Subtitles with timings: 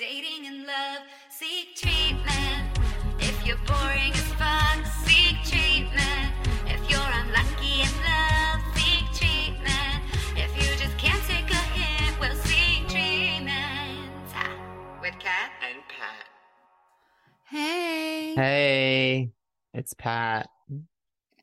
[0.00, 1.02] dating, and love.
[1.28, 2.78] Seek treatment
[3.18, 4.69] if you're boring as fuck.
[18.44, 19.32] Hey,
[19.74, 20.48] it's Pat.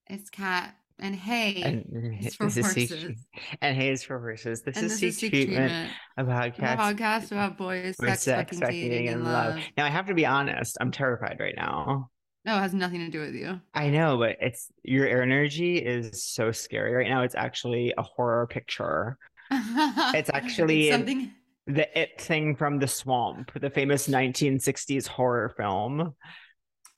[0.08, 1.86] it's Cat, and hey, And
[2.26, 3.24] it's for is Seek- horses.
[3.62, 4.64] and hey, it's for horses.
[4.64, 8.58] This and is this Seek Treatment, Treatment, a a podcast podcast about boys, sex, sex,
[8.58, 9.60] fucking, dating, and love.
[9.78, 10.76] Now, I have to be honest.
[10.82, 12.10] I'm terrified right now.
[12.46, 13.62] No, it has nothing to do with you.
[13.76, 17.22] I know, but it's your energy is so scary right now.
[17.22, 19.20] It's actually a horror picture.
[19.52, 21.32] it's actually in- something.
[21.68, 26.16] The It thing from the swamp, the famous 1960s horror film.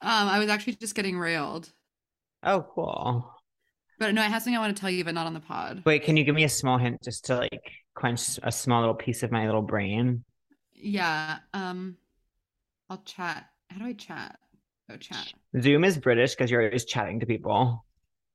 [0.01, 1.71] Um, I was actually just getting railed,
[2.43, 3.33] Oh, cool.
[3.99, 5.83] but no, I have something I want to tell you, but not on the pod.
[5.85, 8.95] Wait, can you give me a small hint just to like quench a small little
[8.95, 10.23] piece of my little brain?
[10.73, 11.39] Yeah.
[11.53, 11.97] Um,
[12.89, 13.45] I'll chat.
[13.69, 14.39] How do I chat?
[14.89, 15.33] Go chat.
[15.61, 17.85] Zoom is British because you're always chatting to people.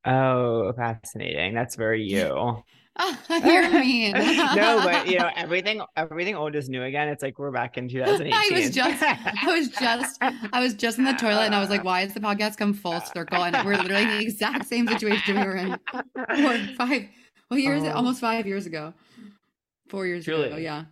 [0.05, 1.55] Oh, fascinating.
[1.55, 2.63] That's very you.
[3.45, 4.13] You're mean.
[4.13, 7.09] no, but you know, everything everything old is new again.
[7.09, 8.33] It's like we're back in 2018.
[8.33, 10.19] I was just, I was just,
[10.53, 12.73] I was just in the toilet, and I was like, "Why has the podcast come
[12.73, 17.09] full circle?" And we're literally in the exact same situation we were in four, five,
[17.51, 17.91] well, years, Oh.
[17.93, 18.95] almost five years ago,
[19.89, 20.57] four years ago.
[20.57, 20.85] Yeah.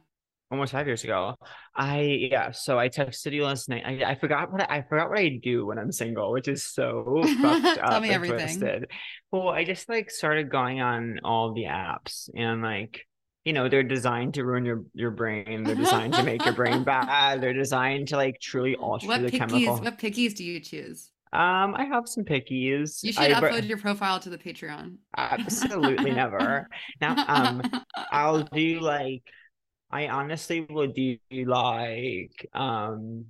[0.53, 1.35] Almost five years ago.
[1.75, 2.01] I
[2.31, 3.83] yeah, so I texted you last night.
[3.85, 6.63] I, I forgot what I, I forgot what I do when I'm single, which is
[6.63, 8.39] so fucked Tell up me everything.
[8.39, 8.91] twisted.
[9.33, 13.01] Well, I just like started going on all the apps and like
[13.45, 15.65] you know they're designed to ruin your your brain.
[15.65, 17.41] They're designed to make your brain bad.
[17.41, 19.39] They're designed to like truly alter What the pickies?
[19.39, 19.79] chemical.
[19.79, 21.11] What pickies do you choose?
[21.33, 23.03] Um, I have some pickies.
[23.03, 24.97] You should I, upload your profile to the Patreon.
[25.17, 26.69] absolutely never.
[27.01, 27.63] Now, um,
[28.13, 29.23] I'll do like
[29.93, 33.27] I honestly will do like um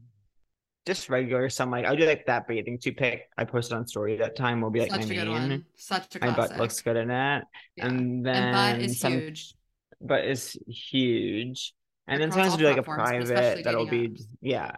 [0.86, 4.16] just regular some like I'll do like that bathing suit pic I posted on story
[4.16, 5.28] that time will be like Such my a good main.
[5.28, 5.64] one.
[5.76, 6.36] Such a classic.
[6.38, 7.44] My butt looks good in it.
[7.76, 7.86] Yeah.
[7.86, 9.54] And then and butt is some huge.
[10.00, 11.74] butt is huge.
[12.08, 14.72] And then sometimes do like a private that'll be dating yeah.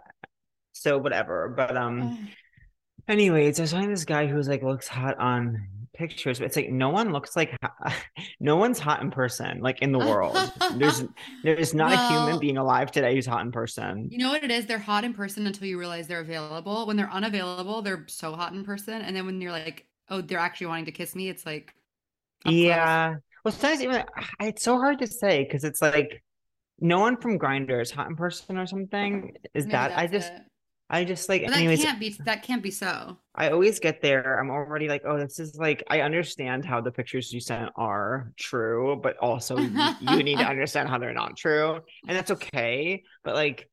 [0.73, 1.49] So whatever.
[1.55, 2.29] But um
[3.07, 6.55] Anyways, I was finding this guy who was like looks hot on pictures, but it's
[6.55, 7.57] like no one looks like
[8.39, 10.37] no one's hot in person, like in the world.
[10.75, 11.03] There's
[11.43, 14.09] there's not a human being alive today who's hot in person.
[14.11, 14.65] You know what it is?
[14.65, 16.85] They're hot in person until you realize they're available.
[16.87, 19.01] When they're unavailable, they're so hot in person.
[19.01, 21.73] And then when you're like, oh, they're actually wanting to kiss me, it's like,
[22.43, 22.55] close.
[22.55, 23.15] Yeah.
[23.43, 24.03] Well, sometimes even
[24.41, 26.23] it's so hard to say because it's like
[26.79, 29.33] no one from Grindr is hot in person or something.
[29.53, 30.41] Is Maybe that I just it.
[30.89, 33.17] I just like But that anyways can't be that can't be so.
[33.33, 34.39] I always get there.
[34.39, 38.31] I'm already like, oh, this is like, I understand how the pictures you sent are
[38.37, 41.81] true, but also you need to understand how they're not true.
[42.07, 43.03] And that's okay.
[43.23, 43.69] But like,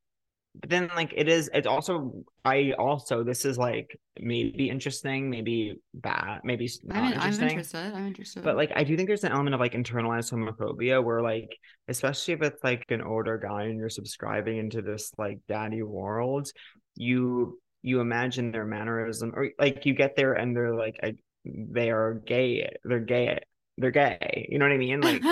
[0.54, 2.12] but then like it is, it's also,
[2.44, 7.94] I also, this is like maybe interesting, maybe bad, maybe not I'm, in, I'm interested.
[7.94, 8.44] I'm interested.
[8.44, 11.56] But like, I do think there's an element of like internalized homophobia where like,
[11.88, 16.48] especially if it's like an older guy and you're subscribing into this like daddy world,
[16.94, 21.14] you you imagine their mannerism or like you get there and they're like I,
[21.44, 23.40] they are gay, they're gay,
[23.78, 24.46] they're gay.
[24.50, 25.00] You know what I mean?
[25.00, 25.22] Like,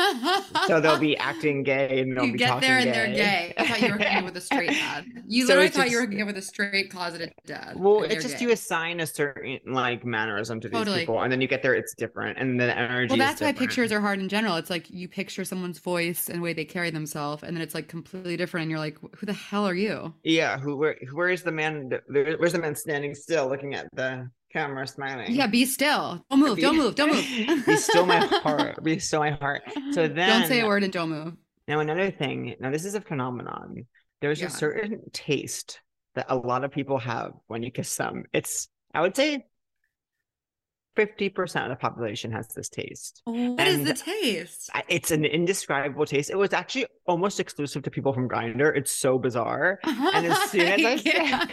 [0.66, 2.90] so they'll be acting gay and they'll you be get there and gay.
[2.92, 3.54] they're gay.
[3.58, 5.04] I thought you were hooking with a straight dad.
[5.30, 7.74] You So literally thought you were just- hooking with a straight closeted dad.
[7.76, 8.46] Well, it's just gay.
[8.46, 11.00] you assign a certain like mannerism to these Totally.
[11.00, 13.10] people, and then you get there, it's different, and the energy.
[13.10, 14.56] Well, that's why pictures are hard in general.
[14.56, 17.74] It's like you picture someone's voice and the way they carry themselves, and then it's
[17.74, 21.28] like completely different, and you're like, "Who the hell are you?" Yeah, who where where
[21.28, 21.90] is the man?
[22.08, 25.32] Where's the man standing still, looking at the camera, smiling?
[25.32, 26.24] Yeah, be still.
[26.30, 26.56] Don't move.
[26.56, 26.94] Be- Don't move.
[26.94, 27.66] Don't move.
[27.66, 28.82] be still my heart.
[28.82, 29.62] Be still my heart.
[29.92, 31.34] So then, don't say a word and don't move.
[31.68, 32.56] Now another thing.
[32.60, 33.86] Now this is a phenomenon.
[34.20, 34.48] There's Yeah.
[34.48, 35.80] a certain taste
[36.14, 38.24] that a lot of people have when you kiss them.
[38.32, 39.46] It's I would say.
[40.96, 43.22] 50% of the population has this taste.
[43.24, 44.68] What is And the taste?
[44.88, 46.30] It's an indescribable taste.
[46.30, 48.76] It was actually almost exclusive to people from Grindr.
[48.76, 49.78] It's so bizarre.
[49.84, 51.46] And as soon as I Yeah.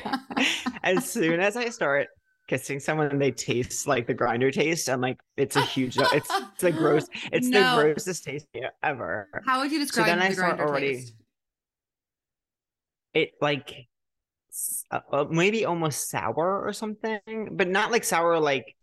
[0.84, 2.08] as soon as I start
[2.48, 4.90] kissing someone, they taste like the Grindr taste.
[4.90, 7.78] I'm like, it's a huge, it's, it's the gross, it's No.
[7.78, 8.48] the grossest taste
[8.84, 9.30] ever.
[9.46, 11.14] How would you describe then the start Grindr already- taste?
[13.14, 13.88] It like
[14.92, 17.20] uh, maybe almost sour or something,
[17.52, 18.76] but not like sour, like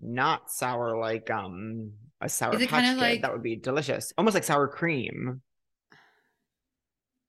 [0.00, 2.98] not sour, like um a sour patch kinda Kid.
[2.98, 5.42] like- that would be delicious, almost like sour cream.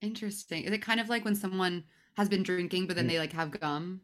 [0.01, 0.63] Interesting.
[0.63, 1.83] Is it kind of like when someone
[2.17, 3.09] has been drinking, but then Mm.
[3.09, 4.01] they like have gum?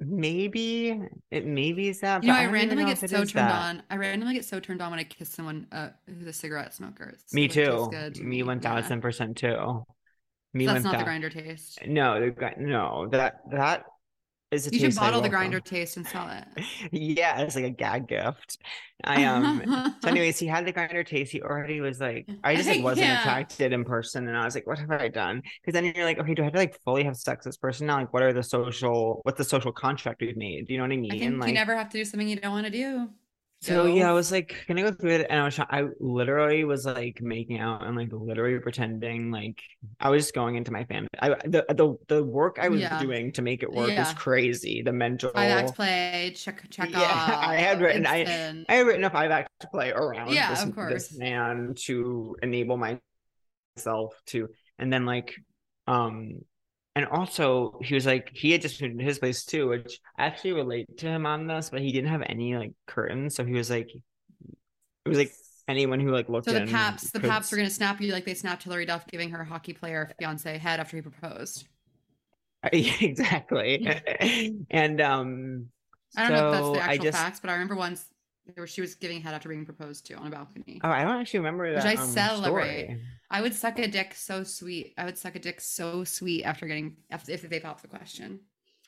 [0.00, 1.00] Maybe
[1.30, 2.22] it maybe is that.
[2.24, 3.50] You know, I randomly get so turned that.
[3.50, 3.82] on.
[3.90, 7.04] I randomly get so turned on when I kiss someone uh, who's a cigarette smoker.
[7.04, 7.90] It's- Me too.
[8.20, 9.84] Me one thousand percent too.
[10.52, 11.80] Me So that's one not the Grindr taste.
[11.86, 13.84] No, the no that that
[14.54, 16.64] is You should bottle the Grindr taste and sell it.
[16.92, 18.58] yeah, it's like a gag gift.
[19.02, 19.96] I um.
[20.00, 21.32] so, anyways, he had the Grindr taste.
[21.32, 24.66] He already was like, I just like wasn't attracted in person, and I was like,
[24.66, 25.42] what have I done?
[25.60, 27.58] Because then you're like, okay, do I have to like fully have sex with this
[27.58, 27.98] person now?
[27.98, 29.20] Like, what are the social?
[29.24, 30.66] What's the social contract we've made?
[30.66, 31.12] Do you know what I mean?
[31.12, 33.08] I think like, you never have to do something you don't want to do.
[33.64, 36.84] So yeah, I was like gonna go through it, and I was I literally was
[36.84, 39.62] like making out and like literally pretending like
[39.98, 41.06] I was just going into my fan.
[41.18, 43.00] I the the the work I was Yeah.
[43.00, 44.82] doing to make it work was crazy.
[44.82, 45.30] The mental.
[45.30, 47.44] Five act play, check check Yeah, off.
[47.48, 48.66] I had written- I- instant.
[48.68, 52.76] I had written a five act play around Yeah, this, of this man to enable
[52.76, 55.34] myself to, and then like,
[55.86, 56.40] um,
[56.96, 60.26] and also he was like he had just moved into his place too, which I
[60.26, 63.54] actually relate to him on this, but he didn't have any like curtains, so he
[63.54, 65.32] was like, it was like
[65.66, 68.24] anyone who like looked So the Paps, the could Paps were gonna snap you like
[68.24, 71.66] they snapped Hilary Duff giving her hockey player fiance head after he proposed.
[72.72, 73.86] exactly,
[74.70, 75.66] and um,
[76.16, 78.06] I don't know if that's so the actual just facts, but I remember once
[78.46, 80.80] there was, she was giving head after being proposed to on a balcony.
[80.84, 82.84] oh I don't actually remember Which that I um, celebrate.
[82.84, 83.00] story.
[83.30, 84.94] I would suck a dick so sweet.
[84.98, 88.40] I would suck a dick so sweet after getting if, if they popped the question.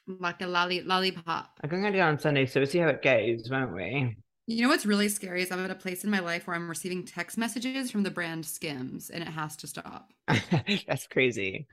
[0.07, 1.59] Like a lolly lollipop.
[1.65, 4.17] I'm gonna do it on Sunday, so we'll see how it goes, won't we?
[4.47, 6.69] You know what's really scary is I'm at a place in my life where I'm
[6.69, 10.13] receiving text messages from the brand Skims and it has to stop.
[10.87, 11.67] That's crazy.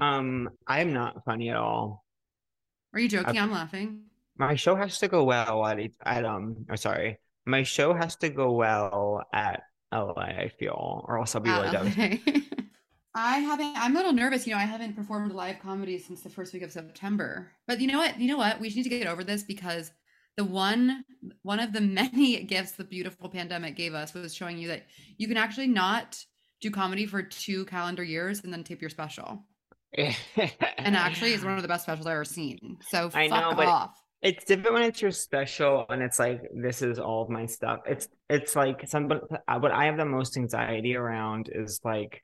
[0.00, 2.04] Um, I am not funny at all.
[2.94, 3.30] Are you joking?
[3.30, 3.38] Okay.
[3.38, 4.04] I'm laughing.
[4.40, 6.64] My show has to go well at at um.
[6.70, 7.18] I'm sorry.
[7.44, 10.14] My show has to go well at LA.
[10.44, 12.20] I feel, or else I'll be really Uh, devastated.
[12.26, 12.42] okay.
[13.14, 13.76] I haven't.
[13.76, 14.46] I'm a little nervous.
[14.46, 17.50] You know, I haven't performed live comedy since the first week of September.
[17.66, 18.18] But you know what?
[18.18, 18.60] You know what?
[18.60, 19.92] We just need to get over this because
[20.38, 21.04] the one
[21.42, 24.84] one of the many gifts the beautiful pandemic gave us was showing you that
[25.18, 26.16] you can actually not
[26.62, 29.44] do comedy for two calendar years and then tape your special.
[30.78, 32.78] And actually, it's one of the best specials I've ever seen.
[32.88, 34.00] So I fuck know, but off.
[34.22, 37.80] It's different when it's your special and it's like this is all of my stuff.
[37.86, 42.22] It's it's like some uh, what I have the most anxiety around is like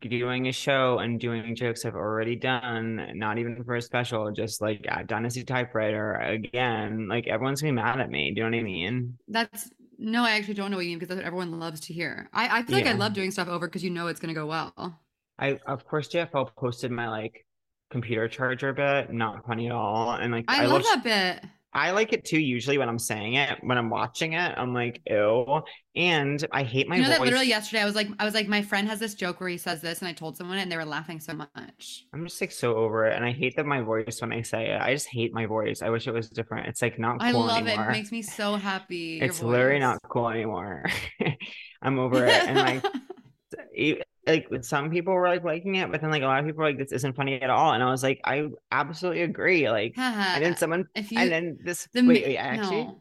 [0.00, 4.60] doing a show and doing jokes I've already done, not even for a special, just
[4.60, 7.08] like at Dynasty Typewriter again.
[7.08, 8.32] Like everyone's gonna be mad at me.
[8.32, 9.18] Do you know what I mean?
[9.26, 11.92] That's no, I actually don't know what you mean because that's what everyone loves to
[11.92, 12.30] hear.
[12.32, 14.46] I, I feel like I love doing stuff over because you know it's gonna go
[14.46, 15.00] well.
[15.38, 17.44] I of course JFL posted my like
[17.90, 20.12] computer charger bit, not funny at all.
[20.12, 21.04] And like I, love love that
[21.42, 21.50] bit.
[21.72, 22.40] I like it too.
[22.40, 25.62] Usually when I'm saying it, when I'm watching it, I'm like, ew.
[25.94, 28.48] And I hate my you know that literally yesterday I was like I was like
[28.48, 30.76] my friend has this joke where he says this and I told someone and they
[30.76, 32.04] were laughing so much.
[32.14, 34.70] I'm just like so over it, and I hate that my voice when I say
[34.70, 34.80] it.
[34.80, 35.82] I just hate my voice.
[35.82, 36.68] I wish it was different.
[36.68, 37.84] It's like not I cool love anymore.
[37.86, 37.88] it.
[37.88, 39.20] It makes me so happy.
[39.20, 40.84] it's literally not cool anymore.
[41.82, 42.84] I'm over it, and like,
[44.28, 46.68] like some people were like liking it, but then like a lot of people were
[46.68, 50.44] like, "This isn't funny at all," and I was like, "I absolutely agree." Like, and
[50.44, 51.88] then uh, someone, if you and then this.
[51.92, 53.00] the wait, wait, I actually, no.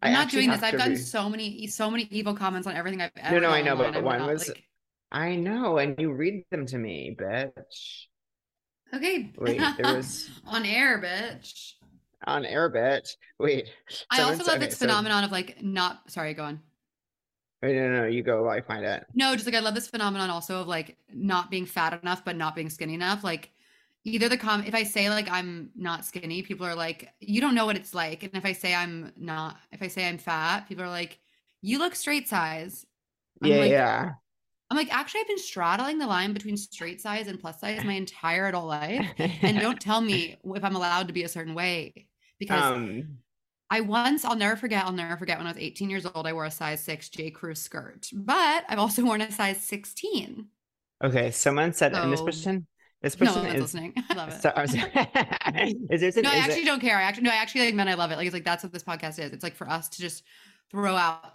[0.00, 0.62] I I'm not actually doing this.
[0.62, 3.42] I've gotten so many so many evil comments on everything I've ever done.
[3.42, 3.96] no, no, I know, but.
[3.96, 4.64] I'm one not, was- like,
[5.12, 8.06] I know, and you read them to me, bitch.
[8.94, 9.30] okay.
[9.38, 11.74] Wait, there was on air, bitch.
[12.26, 13.10] on air, bitch.
[13.38, 13.68] Wait,
[14.10, 16.60] I also love okay, this so- phenomenon of like not sorry, go on.
[17.62, 19.06] Wait, no, no, no, you go I find it.
[19.14, 22.36] No, just like I love this phenomenon also of like not being fat enough but
[22.36, 23.22] not being skinny enough.
[23.22, 23.50] Like
[24.04, 27.54] either the com if I say like I'm not skinny, people are like, you don't
[27.54, 28.24] know what it's like.
[28.24, 31.20] And if I say I'm not if I say I'm fat, people are like,
[31.60, 32.84] you look straight size.
[33.40, 34.10] I'm yeah, like, yeah.
[34.68, 37.92] I'm like, actually I've been straddling the line between straight size and plus size my
[37.92, 39.06] entire adult life.
[39.18, 42.08] And don't tell me if I'm allowed to be a certain way.
[42.40, 43.18] Because um
[43.72, 46.34] I once, I'll never forget, I'll never forget when I was 18 years old, I
[46.34, 47.30] wore a size six J.
[47.30, 50.46] Crew skirt, but I've also worn a size 16.
[51.02, 52.66] okay, someone said and this So- person
[53.00, 53.94] this person one's is listening.
[54.10, 54.42] I love it.
[54.42, 54.52] so,
[55.90, 56.96] is there some no, I actually it, don't care.
[56.96, 57.88] I actually, no, I actually like men.
[57.88, 58.16] I love it.
[58.16, 59.32] Like, it's like, that's what this podcast is.
[59.32, 60.22] It's like for us to just
[60.70, 61.34] throw out,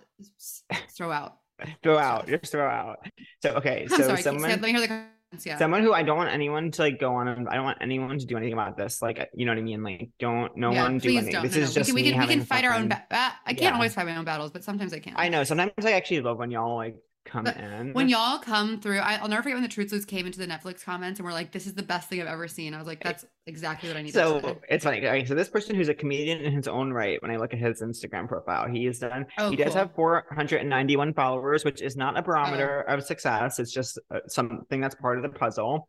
[0.95, 1.39] throw out.
[1.83, 2.99] throw out, just throw out.
[3.41, 4.21] So okay, I'm so sorry.
[4.21, 5.16] someone Let me hear the.
[5.45, 5.57] Yeah.
[5.57, 8.17] someone who I don't want anyone to like go on and I don't want anyone
[8.17, 9.01] to do anything about this.
[9.01, 9.83] Like you know what I mean?
[9.83, 11.31] Like don't no yeah, one do anything.
[11.33, 11.43] don't.
[11.43, 11.81] This No, is no.
[11.81, 12.87] just we can, we can, we can fight our own.
[12.89, 13.73] Ba- I can't Yeah.
[13.73, 15.13] always fight my own battles, but sometimes I can.
[15.15, 15.43] I know.
[15.43, 16.95] Sometimes I actually love when y'all like
[17.27, 17.93] come But in.
[17.93, 20.47] When y'all come through, I, I'll never forget when the Truth Loops came into the
[20.47, 22.87] Netflix comments and we're like, "This is the best thing I've ever seen." I was
[22.87, 24.97] like, "That's exactly what I need." to so it's funny.
[25.05, 27.59] Okay, so this person who's a comedian in his own right, when I look at
[27.59, 29.25] his Instagram profile, he is done.
[29.37, 31.99] Oh, he does have 491 followers, which is Oh.
[31.99, 33.59] not a barometer of success.
[33.59, 35.87] It's just uh, something that's part of the puzzle.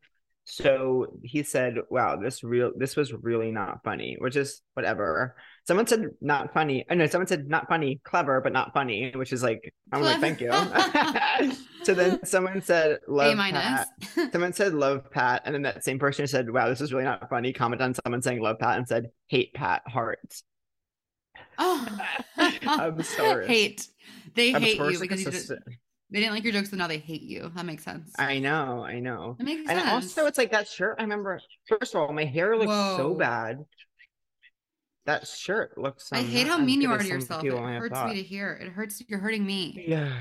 [0.51, 5.37] So he said, "Wow, this real this was really not funny," which is whatever.
[5.67, 6.83] Someone said not funny.
[6.89, 10.03] Uh, I know someone said not funny, clever, but not funny, which is like I'm
[10.03, 10.51] like thank you.
[11.85, 13.37] so then someone said love A.
[13.53, 13.89] Pat.
[14.33, 17.29] Someone said love Pat, and then that same person said, "Wow, this is really not
[17.29, 20.45] funny." Comment on someone saying love Pat and said hate Pat hearts.
[21.59, 21.87] oh,
[22.39, 23.47] I'm sorry.
[23.47, 23.87] Hate.
[24.35, 25.53] They I'm hate you because you did, just-
[26.11, 27.53] they didn't like your jokes, so now they hate you.
[27.55, 28.13] That makes sense.
[28.19, 29.37] I know, I know.
[29.39, 29.91] That makes And sense.
[29.91, 30.97] also, it's like that shirt.
[30.99, 33.65] I remember, first of all, my hair looks so bad.
[35.07, 36.11] That shirt looks.
[36.13, 37.43] I hate how mean you are to yourself.
[37.43, 38.53] It people may have hurts me to hear.
[38.61, 39.03] It hurts.
[39.09, 39.85] You're hurting me.
[39.89, 40.13] Yeah.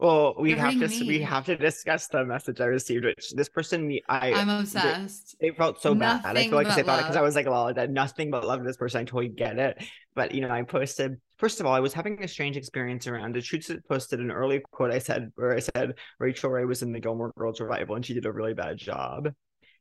[0.00, 3.50] Well, we have to s- we have to discuss the message I received, which this
[3.50, 5.36] person me I I'm they- obsessed.
[5.40, 6.22] It felt so bad.
[6.24, 8.46] I feel like they but thought it because I was like, "Well, that nothing but
[8.46, 11.20] love to this person." I totally get it, but you know, I posted.
[11.36, 13.44] First of all, I was having a strange experience around it.
[13.44, 16.92] Shoots had posted an early quote I said where I said Rachael Ray was in
[16.92, 19.32] the Gilmore Girls revival and she did a really bad job.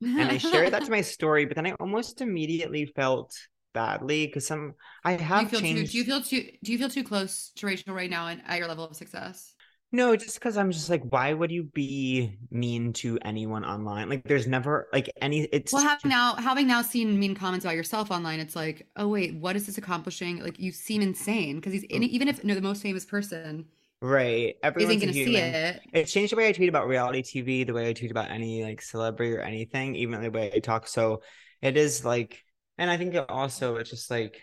[0.02, 3.34] and I shared that to my story, but then I almost immediately felt
[3.74, 4.74] badly because some
[5.06, 5.66] I do you have feel too?
[5.66, 5.92] changed.
[5.94, 6.44] Do you feel too?
[6.64, 9.54] Do you feel too close to Rachel right now and at your level of success?
[9.92, 14.10] No, just because I'm just like, why would you be mean to anyone online?
[14.10, 15.42] Like, there's never like any.
[15.52, 19.08] It's Well, having now having now seen mean comments about yourself online, it's like, oh
[19.08, 20.44] wait, what is this accomplishing?
[20.44, 22.10] Like you seem insane because he's in, mm.
[22.10, 23.66] even if you no, the most famous person
[24.02, 24.56] right.
[24.64, 25.82] Everyone's isn't going to see it.
[25.94, 28.64] It changed the way I tweet about reality TV, the way I tweet about any
[28.64, 30.88] like celebrity or anything, even the way I talk.
[30.88, 31.22] So
[31.62, 32.44] it is like,
[32.78, 34.42] and I think it also it's just like,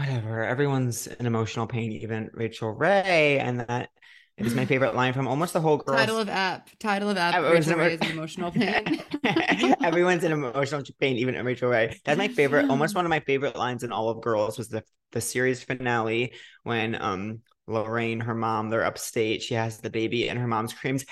[0.00, 0.42] whatever.
[0.42, 3.90] Everyone's in emotional pain, even Rachael Ray, and that
[4.38, 5.98] is my favorite line from almost the whole girls.
[5.98, 6.70] Title of app.
[6.78, 7.34] Title of app.
[7.42, 9.02] Rachael Ray is in emotional pain.
[9.82, 12.00] Everyone's in emotional pain, even Rachael Ray.
[12.04, 12.70] That's my favorite.
[12.70, 16.32] Almost one of my favorite lines in all of Girls was the the series finale
[16.62, 19.42] when um Loreen, her mom, they're upstate.
[19.42, 21.04] She has the baby, and her mom screams,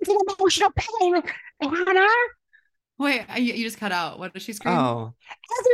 [0.00, 1.22] "It's an emotional pain,
[1.60, 2.08] Hannah."
[2.98, 4.18] Wait, I, you just cut out.
[4.18, 4.76] What does she scream?
[4.76, 5.14] Oh,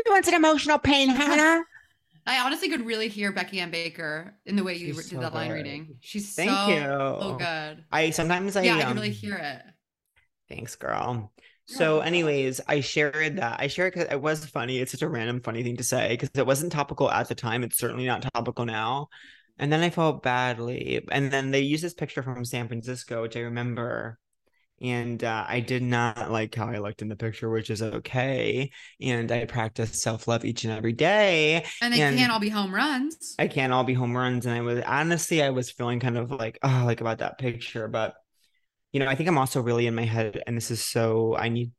[0.07, 1.65] everyone's an emotional pain, Hannah.
[2.26, 5.21] I honestly could really hear Becky Ann Baker in the way you She's did so
[5.21, 5.54] that line good.
[5.54, 5.97] reading.
[6.00, 6.83] She's Thank so, you.
[6.83, 7.85] so good.
[7.92, 9.62] I sometimes I yeah, I um, can really hear it.
[10.49, 11.33] Thanks, girl.
[11.68, 13.59] So, anyways, I shared that.
[13.59, 14.78] I shared because it was funny.
[14.78, 17.64] It's such a random, funny thing to say because it wasn't topical at the time.
[17.64, 19.09] It's certainly not topical now.
[19.59, 21.04] And then I felt badly.
[21.11, 24.18] And then they used this picture from San Francisco, which I remember.
[24.83, 28.71] And uh, I did not like how I looked in the picture, which is okay.
[29.00, 31.64] And I practice self love each and every day.
[31.80, 33.35] And they and- can't all be home runs.
[33.38, 34.45] I can't all be home runs.
[34.45, 37.88] And I was honestly, I was feeling kind of like, oh, like about that picture.
[37.88, 38.14] But,
[38.92, 40.42] you know, I think I'm also really in my head.
[40.47, 41.73] And this is so, I need,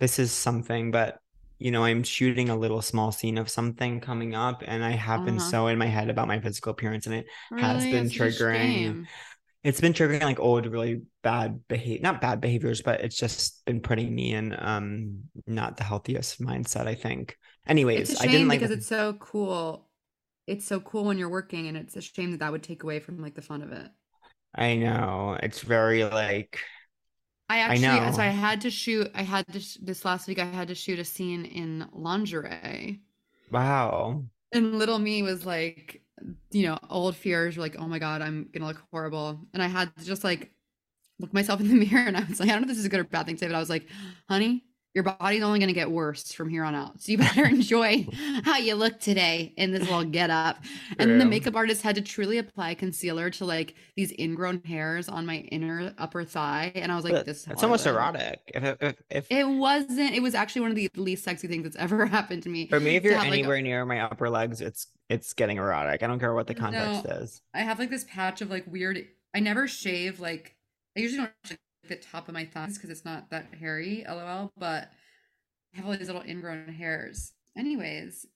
[0.00, 1.18] this is something, but,
[1.58, 4.62] you know, I'm shooting a little small scene of something coming up.
[4.66, 5.50] And I have been Uh-huh.
[5.50, 7.06] so in my head about my physical appearance.
[7.06, 7.26] And it,
[7.56, 9.06] has been It's such a triggering.
[9.64, 9.70] Shame.
[9.70, 13.80] it's been triggering like old, really bad behavior, not bad behaviors, but it's just been
[13.80, 17.36] putting me in um not the healthiest mindset, I think.
[17.66, 19.88] Anyways, It's a I didn't shame like because it's so cool.
[20.46, 23.00] It's so cool when you're working, and it's a shame that that would take away
[23.00, 23.90] from like the fun of it.
[24.54, 25.36] I know.
[25.42, 26.60] It's very like
[27.48, 28.10] I I actually, know.
[28.10, 29.10] so I had to shoot.
[29.14, 30.38] I had to sh- this last week.
[30.38, 33.02] I had to shoot a scene in lingerie,
[33.50, 34.24] wow.
[34.52, 36.02] and little me was like,
[36.50, 39.66] you know, old fears were like, oh my god, I'm gonna look horrible, and I
[39.66, 40.50] had to just like
[41.18, 42.86] look myself in the mirror, and I was like, I don't know if this is
[42.86, 43.86] a good or bad thing to say, but I was like,
[44.28, 44.64] honey.
[44.94, 47.00] Your body's only going to get worse from here on out.
[47.00, 48.06] So you better enjoy
[48.44, 50.58] how you look today in this little get up.
[51.00, 55.26] And the makeup artist had to truly apply concealer to like these ingrown hairs on
[55.26, 56.70] my inner upper thigh.
[56.76, 58.40] And I was like, this is it's almost erotic.
[58.54, 60.14] If if if, It wasn't.
[60.14, 62.68] It was actually one of the least sexy things that's ever happened to me.
[62.68, 66.04] for me, if you're have, like, anywhere near my upper legs, it's it's getting erotic.
[66.04, 67.10] I don't care what the context No.
[67.16, 67.42] is.
[67.52, 69.04] I have like this patch of like weird.
[69.34, 70.54] I never shave like
[70.96, 74.04] I usually don't shave the top of my thighs because it's not that hairy.
[74.08, 74.52] LOL.
[74.56, 74.90] But
[75.74, 77.32] I have all these little ingrown hairs.
[77.56, 78.26] Anyways,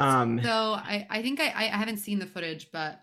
[0.00, 3.00] Um so I I think I I I haven't seen the footage, but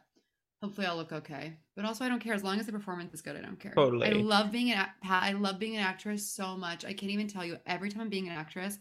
[0.62, 1.58] hopefully I'll look okay.
[1.76, 3.36] But also I don't care as long as the performance is good.
[3.36, 3.74] I don't care.
[3.74, 4.08] Totally.
[4.08, 5.24] I love being an Pat.
[5.24, 6.86] I love being an actress so much.
[6.86, 7.58] I can't even tell you.
[7.66, 8.78] Every time I'm being an actress,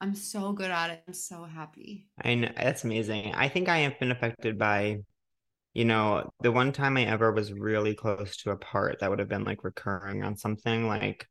[0.00, 1.02] I'm so good at it.
[1.06, 2.08] I'm so happy.
[2.22, 3.32] I know that's amazing.
[3.34, 4.98] I think I have been affected by,
[5.74, 9.18] you know, the one time I ever was really close to a part that would
[9.18, 10.86] have been like recurring on something.
[10.86, 11.26] Like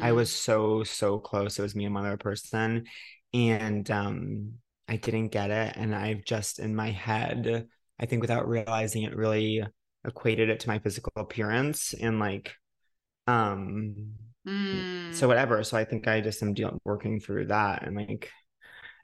[0.00, 0.16] I Mm.
[0.16, 1.58] was so, so close.
[1.58, 2.86] It was me and one other person.
[3.34, 4.52] And um
[4.88, 5.76] I didn't get it.
[5.76, 7.66] And I've just in my head,
[8.00, 9.64] I think without realizing it, really
[10.06, 12.54] equated it to my physical appearance and like
[13.26, 14.14] um
[14.46, 14.84] Mm.
[15.10, 15.62] so whatever.
[15.64, 18.30] So I think I just am dealing working through that and like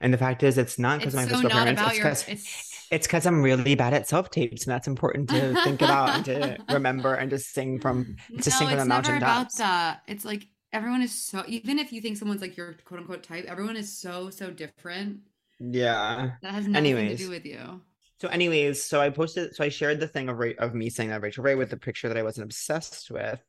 [0.01, 1.81] and the fact is it's not because of my so physical appearance.
[1.81, 2.07] It's your.
[2.09, 6.15] It's it's because I'm really bad at self tapes, and that's important to think about
[6.15, 9.57] and to remember and to sing from to sing from the mountain about tops.
[9.57, 10.01] that.
[10.07, 13.45] It's like everyone is so even if you think someone's like your quote unquote type,
[13.45, 15.19] everyone is so so different.
[15.59, 16.31] Yeah.
[16.41, 17.17] That has nothing Anyways.
[17.19, 17.81] to do with you.
[18.19, 21.09] So, anyways, so I posted, so I shared the thing of Ra- of me saying
[21.09, 23.41] that Rachael Ray with the picture that I wasn't obsessed with,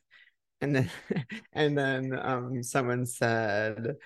[0.60, 0.90] and then
[1.52, 3.96] and then um someone said,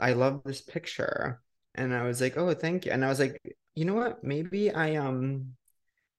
[0.00, 1.40] "I love this picture,"
[1.74, 3.40] and I was like, "Oh, thank you," and I was like,
[3.74, 4.22] "You know what?
[4.24, 5.56] Maybe I um,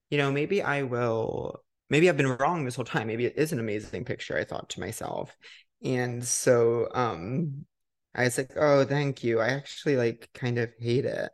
[0.10, 1.63] you know, maybe I will.
[1.89, 3.07] Maybe I've been wrong this whole time.
[3.07, 5.36] Maybe it is an amazing picture." I thought to myself,
[5.83, 7.65] and so um,
[8.15, 9.39] I was like, "Oh, thank you.
[9.39, 11.31] I actually like kind of hate it."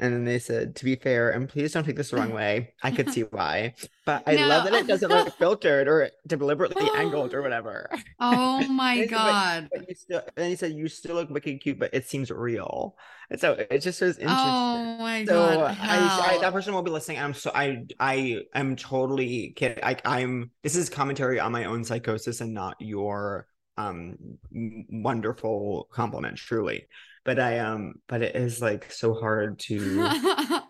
[0.00, 2.74] And then they said, to be fair, and please don't take this the wrong way.
[2.82, 3.74] I could see why,
[4.06, 7.90] but I love that it doesn't look filtered or deliberately angled or whatever.
[8.20, 9.68] Oh my said, god.
[9.94, 12.94] Still, and he said, you still look wicked cute, but it seems real.
[13.30, 14.48] And so it just was interesting.
[14.48, 15.76] Oh my So god.
[15.80, 17.18] I, I, that person will be listening.
[17.18, 19.82] I'm so I, I am totally kidding.
[19.82, 20.52] I, I'm.
[20.62, 24.16] This is commentary on my own psychosis and not your um
[24.52, 26.38] wonderful compliment.
[26.38, 26.86] Truly,
[27.28, 30.10] but I um, but it is like so hard to.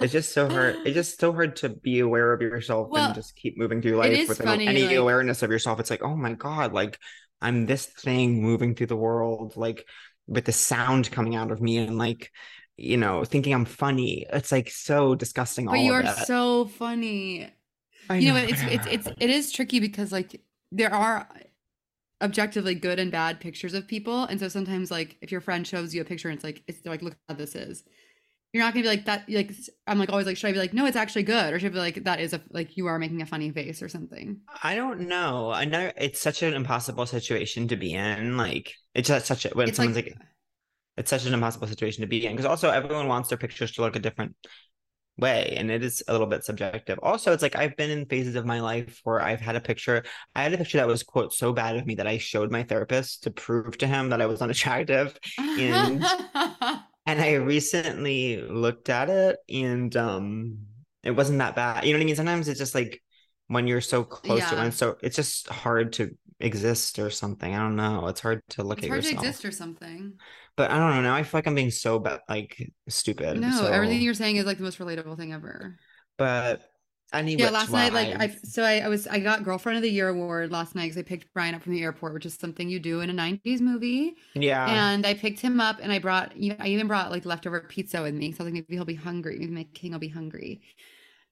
[0.00, 0.78] It's just so hard.
[0.84, 3.92] It's just so hard to be aware of yourself Well, and just keep moving through
[3.92, 5.78] life without funny, any like- awareness of yourself.
[5.78, 6.98] It's like, oh my God, like
[7.40, 9.86] I'm this thing moving through the world, like
[10.26, 12.32] with the sound coming out of me and like,
[12.76, 14.26] you know, thinking I'm funny.
[14.32, 15.66] It's like so disgusting.
[15.66, 17.48] but you are so funny.
[18.10, 20.40] I you know, know, it's it's it's it is tricky because like
[20.72, 21.28] there are
[22.22, 25.94] objectively good and bad pictures of people and so sometimes like if your friend shows
[25.94, 27.84] you a picture and it's like it's like look how this is
[28.52, 29.52] you're not gonna be like that like
[29.86, 31.74] i'm like always like should i be like no it's actually good or should I
[31.74, 34.74] be like that is a like you are making a funny face or something I
[34.74, 35.50] don't know.
[35.50, 38.36] I know it's such an impossible situation to be in.
[38.36, 40.16] Like it's just such a when it's someone's like, like
[40.96, 43.80] it's such an impossible situation to be in because also everyone wants their pictures to
[43.80, 44.36] look a different
[45.18, 48.34] way and it is a little bit subjective also it's like i've been in phases
[48.34, 50.02] of my life where i've had a picture
[50.34, 52.62] i had a picture that was quote so bad of me that i showed my
[52.62, 56.02] therapist to prove to him that i was unattractive and-
[57.06, 60.58] and i recently looked at it and um
[61.02, 63.02] it wasn't that bad you know what i mean sometimes it's just like
[63.48, 64.64] when you're so close to it Yeah.
[64.64, 68.62] and so it's just hard to exist or something i don't know it's hard to
[68.62, 68.98] look at yourself.
[68.98, 70.12] it's at hard yourself to exist or something
[70.56, 73.50] but i don't know now i feel like i'm being so bad like stupid no
[73.52, 75.76] so everything you're saying is like the most relatable thing ever
[76.18, 76.62] but
[77.12, 79.90] any yeah last night like i so I, I was i got girlfriend of the
[79.90, 82.68] year award last night because i picked brian up from the airport which is something
[82.68, 86.36] you do in a 90s movie yeah and I picked him up and I brought
[86.36, 88.32] you I even brought like leftover pizza with me.
[88.32, 89.38] So I was like, maybe he'll be hungry.
[89.38, 90.62] Maybe my king will be hungry.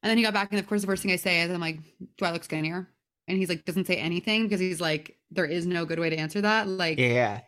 [0.02, 1.60] And then he got back, and of course, the first thing I say is, I'm
[1.60, 1.78] like,
[2.16, 2.88] do I look skinnier?
[3.30, 6.16] And he's like, doesn't say anything because he's like, there is no good way to
[6.16, 6.68] answer that.
[6.68, 7.40] Like, yeah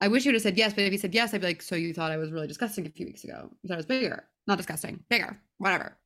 [0.00, 1.62] I wish he would have said yes, but if he said yes, I'd be like,
[1.62, 3.50] so you thought I was really disgusting a few weeks ago?
[3.62, 4.28] You thought I was bigger?
[4.46, 5.96] Not disgusting, bigger, whatever.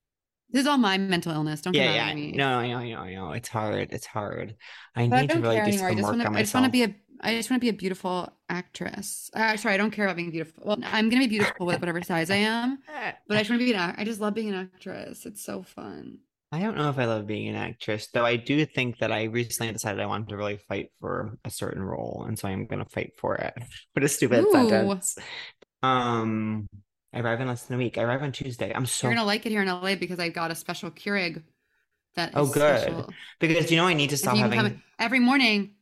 [0.51, 1.61] This is all my mental illness.
[1.61, 2.33] Don't yeah get yeah me.
[2.33, 4.57] no i know i know i know it's hard it's hard
[4.97, 5.85] i But I need to don't really do.
[5.85, 6.29] I some just work want to.
[6.29, 6.95] on I just want to be a.
[7.23, 9.31] I just want to be a beautiful actress.
[9.35, 10.63] Uh, sorry, I don't care about being beautiful.
[10.65, 12.79] Well, I'm gonna be beautiful with whatever size I am.
[13.29, 13.99] But I just want to be an act.
[14.01, 15.27] I just love being an actress.
[15.27, 16.19] It's so fun.
[16.53, 19.25] I don't know if I love being an actress, though I do think that I
[19.25, 22.87] recently decided I wanted to really fight for a certain role, and so I'm gonna
[22.87, 23.55] fight for it.
[23.93, 24.53] What a stupid Ooh.
[24.53, 25.19] sentence.
[25.83, 26.69] Um,
[27.13, 27.99] I arrive in less than a week.
[27.99, 28.73] I arrive on Tuesday.
[28.75, 31.43] I'm so You're gonna like it here in LA because I got a special Keurig.
[32.17, 32.79] That Oh, is good.
[32.79, 33.15] special.
[33.39, 34.59] because you know I need to stop having.
[34.59, 35.75] come every morning.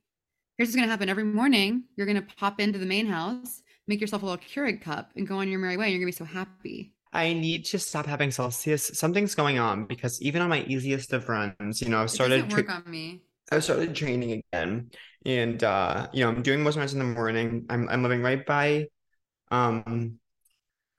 [0.59, 1.09] Here's what's gonna happen.
[1.09, 5.13] Every morning, you're gonna pop into the main house, make yourself a little Keurig cup,
[5.17, 5.87] and go on your merry way.
[5.87, 6.95] And you're gonna be so happy.
[7.13, 8.89] I need to stop having Celsius.
[8.95, 12.51] Something's going on because even on my easiest of runs, you know, I've started doesn't
[12.51, 13.23] tra- work on me.
[13.53, 14.91] I've started training again,
[15.27, 17.67] and uh, you know, I'm doing most of my runs in the morning.
[17.71, 18.87] I'm I'm living right by,
[19.51, 20.19] um,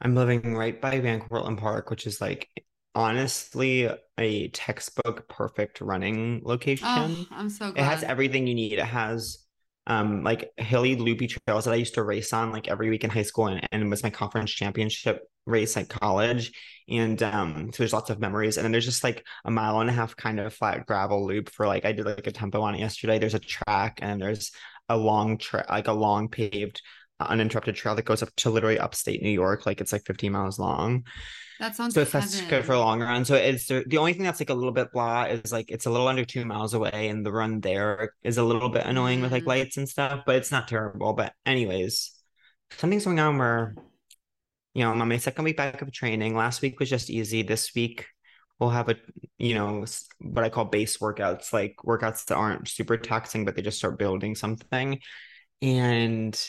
[0.02, 2.50] I'm living right by Van Cortlandt Park, which is like
[2.96, 7.18] honestly a textbook perfect running location.
[7.22, 8.74] Oh, I'm so It has everything you need.
[8.74, 9.46] It has
[9.88, 13.10] um like hilly loopy trails that I used to race on like every week in
[13.10, 16.52] high school and, and it was my conference championship race at college.
[16.88, 18.58] And um so there's lots of memories.
[18.58, 21.50] And then there's just like a mile and a half kind of flat gravel loop
[21.50, 23.20] for like I did like a tempo on it yesterday.
[23.20, 24.52] There's a track and there's
[24.88, 26.82] a long track like a long paved
[27.20, 29.66] uninterrupted trail that goes up to literally upstate New York.
[29.66, 31.04] Like it's like 15 miles long.
[31.60, 33.26] that sounds So it's that's good for a long run.
[33.26, 35.90] So it's the only thing that's like a little bit blah is like it's a
[35.92, 39.32] little under two miles away, and the run there is a little bit annoying with
[39.32, 39.48] like Mm.
[39.48, 41.14] lights and stuff, but it's not terrible.
[41.14, 42.12] But anyways,
[42.78, 43.76] something's going on where
[44.74, 46.36] you know I'm on my second week back of training.
[46.36, 47.42] Last week was just easy.
[47.44, 48.08] This week
[48.60, 48.96] we'll have a
[49.38, 49.86] you know
[50.20, 54.00] what I call base workouts, like workouts that aren't super taxing, but they just start
[54.00, 55.00] building something.
[55.62, 56.40] And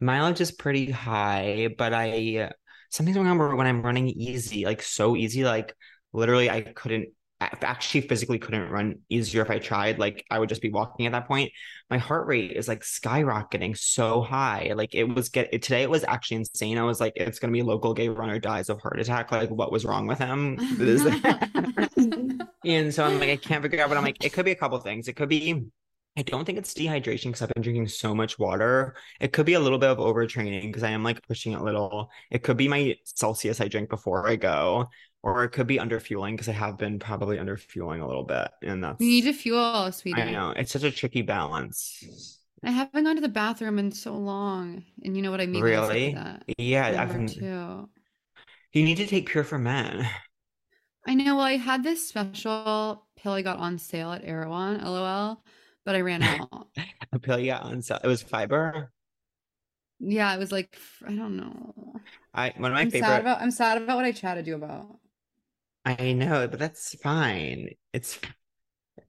[0.00, 2.52] mileage is pretty high, but I
[2.90, 5.74] something's going on when I'm running easy, like so easy, like
[6.12, 9.98] literally I couldn't actually physically couldn't run easier if I tried.
[9.98, 11.52] Like I would just be walking at that point.
[11.88, 14.72] My heart rate is like skyrocketing so high.
[14.74, 15.82] Like it was get today.
[15.82, 16.78] It was actually insane.
[16.78, 19.30] I was like, it's gonna be local gay runner dies of heart attack.
[19.30, 20.58] Like what was wrong with him?
[22.64, 23.88] and so I'm like, I can't figure out.
[23.88, 25.08] But I'm like, it could be a couple things.
[25.08, 25.66] It could be.
[26.16, 28.96] I don't think it's dehydration because I've been drinking so much water.
[29.20, 31.62] It could be a little bit of overtraining because I am like pushing it a
[31.62, 32.10] little.
[32.32, 34.88] It could be my Celsius I drink before I go
[35.22, 38.24] or it could be under fueling because I have been probably under fueling a little
[38.24, 40.20] bit, and that's You need to fuel, sweetie.
[40.20, 42.38] I know it's such a tricky balance.
[42.64, 45.62] I haven't gone to the bathroom in so long, and you know what I mean.
[45.62, 46.12] I Really?
[46.14, 46.42] that.
[46.58, 47.88] Yeah, I've been, too.
[48.72, 50.08] you need to take Pure for Men.
[51.06, 51.36] I know.
[51.36, 55.42] Well, I had this special pill I got on sale at Erewhon, lol,
[55.84, 56.68] but I ran out.
[57.12, 58.00] A pill you got on sale.
[58.02, 58.92] It was fiber.
[60.00, 60.76] yeah, it was like
[61.06, 61.74] I don't know.
[62.34, 63.00] I one of my I'm favorite.
[63.06, 63.40] sad about.
[63.40, 64.98] I'm sad about what I chatted you about.
[65.84, 67.70] I know, but that's fine.
[67.92, 68.18] It's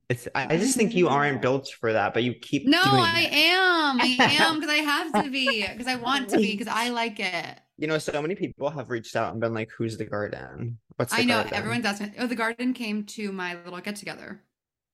[0.08, 0.28] it's.
[0.34, 1.42] I, I just think you aren't mm.
[1.42, 3.34] built for that, but you keep No, I it.
[3.34, 4.02] am.
[4.02, 4.06] I
[4.40, 7.60] am because I have to be because I want to be because I like it.
[7.78, 10.80] You know, so many people have reached out and been like, "Who's the garden?
[10.96, 12.14] What's the I know garden?" everyone's asking.
[12.18, 14.42] Oh, the garden came to my little get together.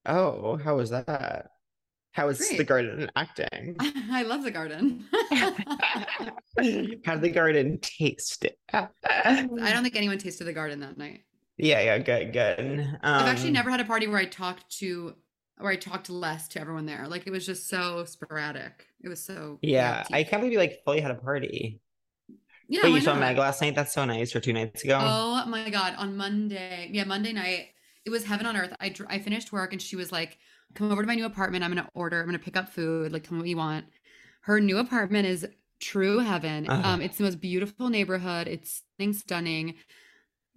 [0.06, 1.48] Oh, how was that?
[2.12, 2.68] How is the Great.
[2.68, 3.76] garden acting?
[4.12, 5.04] I love the garden.
[5.32, 5.52] How
[6.56, 8.46] did the garden taste?
[8.72, 11.25] I don't think anyone tasted the garden that night.
[11.58, 12.60] Yeah, yeah, good, good.
[12.60, 15.16] Um, I've actually never had a party where I talked to
[15.58, 17.08] where I talked less to everyone there.
[17.08, 18.88] Like it was just so sporadic.
[19.02, 21.80] It was so Yeah, I can't believe you like fully had a party.
[22.68, 22.84] yeah.
[22.84, 23.16] Wait, you saw?
[23.16, 23.76] Meg last night?
[23.76, 24.36] That's so nice.
[24.36, 25.00] Or two nights ago?
[25.02, 25.96] Oh my god!
[25.98, 27.70] On Monday, yeah, Monday night,
[28.06, 28.74] it was heaven on earth.
[28.80, 30.38] I I finished work and she was like,
[30.74, 31.64] "Come over to my new apartment.
[31.64, 32.20] I'm gonna order.
[32.20, 33.12] I'm gonna pick up food.
[33.12, 33.86] Like, tell me what you want."
[34.42, 35.48] Her new apartment is
[35.80, 36.66] true heaven.
[36.70, 36.86] Ugh.
[36.86, 38.48] Um, it's the most beautiful neighborhood.
[38.48, 39.76] It's stunning, stunning.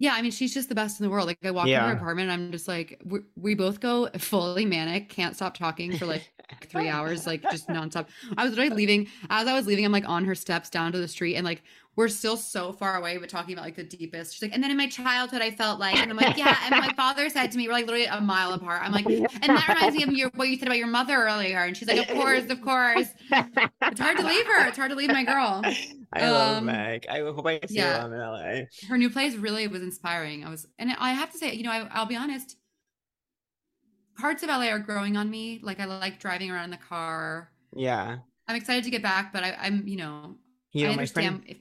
[0.01, 1.27] Yeah, I mean, she's just the best in the world.
[1.27, 4.65] Like, I walk in her apartment, and I'm just like, we, we both go fully
[4.65, 6.31] manic, can't stop talking for like
[6.67, 8.07] three hours, like just nonstop.
[8.37, 9.07] I was literally leaving.
[9.29, 11.63] As I was leaving, I'm like on her steps down to the street, and like
[11.99, 14.33] we're still so far away, but talking about like the deepest.
[14.33, 16.57] She's like, and then in my childhood, I felt like, and I'm like, yeah.
[16.63, 18.81] And my father said to me, we're like literally a mile apart.
[18.81, 21.57] I'm like, and that reminds me of your what you said about your mother earlier.
[21.57, 23.09] And she's like, of course, of course.
[23.81, 24.67] It's hard to leave her.
[24.69, 25.61] It's hard to leave my girl.
[26.13, 27.05] I love Um, Meg.
[27.09, 28.07] I hope I see yeah.
[28.07, 28.65] her in LA.
[28.87, 30.45] Her new place really was inspiring.
[30.45, 32.55] I was, and I have to say, you know, I, I'll be honest.
[34.17, 35.59] Parts of LA are growing on me.
[35.61, 37.51] Like I like driving around in the car.
[37.75, 38.19] Yeah.
[38.47, 40.35] I'm excited to get back, but I, I'm, you know,
[40.71, 41.49] You know, I my understand friend.
[41.49, 41.57] if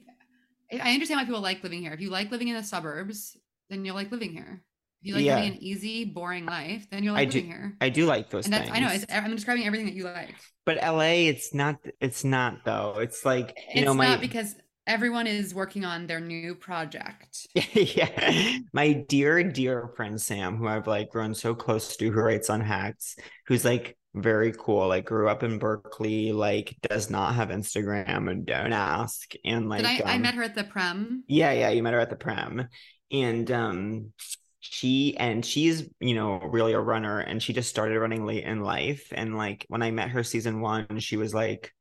[0.73, 1.93] I understand why people like living here.
[1.93, 3.37] If you like living in the suburbs,
[3.71, 4.63] then you'll like living here.
[5.03, 5.37] If you like Yeah.
[5.37, 7.77] living an easy, boring life, then you'll I like do- living here.
[7.81, 8.77] I do like those And that's things.
[8.77, 10.35] I know it's, I'm describing everything that you like.
[10.65, 11.77] but LA, it's not.
[12.01, 12.97] It's not though.
[13.01, 14.55] It's like you it's know my not because
[14.87, 17.47] everyone is working on their new project.
[17.55, 22.51] yeah, my dear, dear friend Sam, who I've like grown so close to, who writes
[22.51, 27.49] on hacks, who's like very cool, like grew up in Berkeley, like does not have
[27.49, 29.33] Instagram and don't ask.
[29.45, 31.25] And like I, I um, met her at the Prem.
[31.29, 32.69] yeah, yeah, you met her at the Prem.
[33.11, 34.13] And um
[34.61, 38.63] she and she's, you know, really a runner and she just started running late in
[38.63, 39.09] life.
[39.13, 41.73] And like when I met her season one, she was like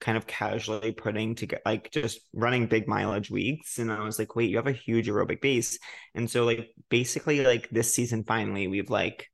[0.00, 3.78] kind of casually putting to get like just running big mileage weeks.
[3.78, 5.78] And I was like, wait, you have a huge aerobic base.
[6.14, 9.28] And so like basically like this season finally we've like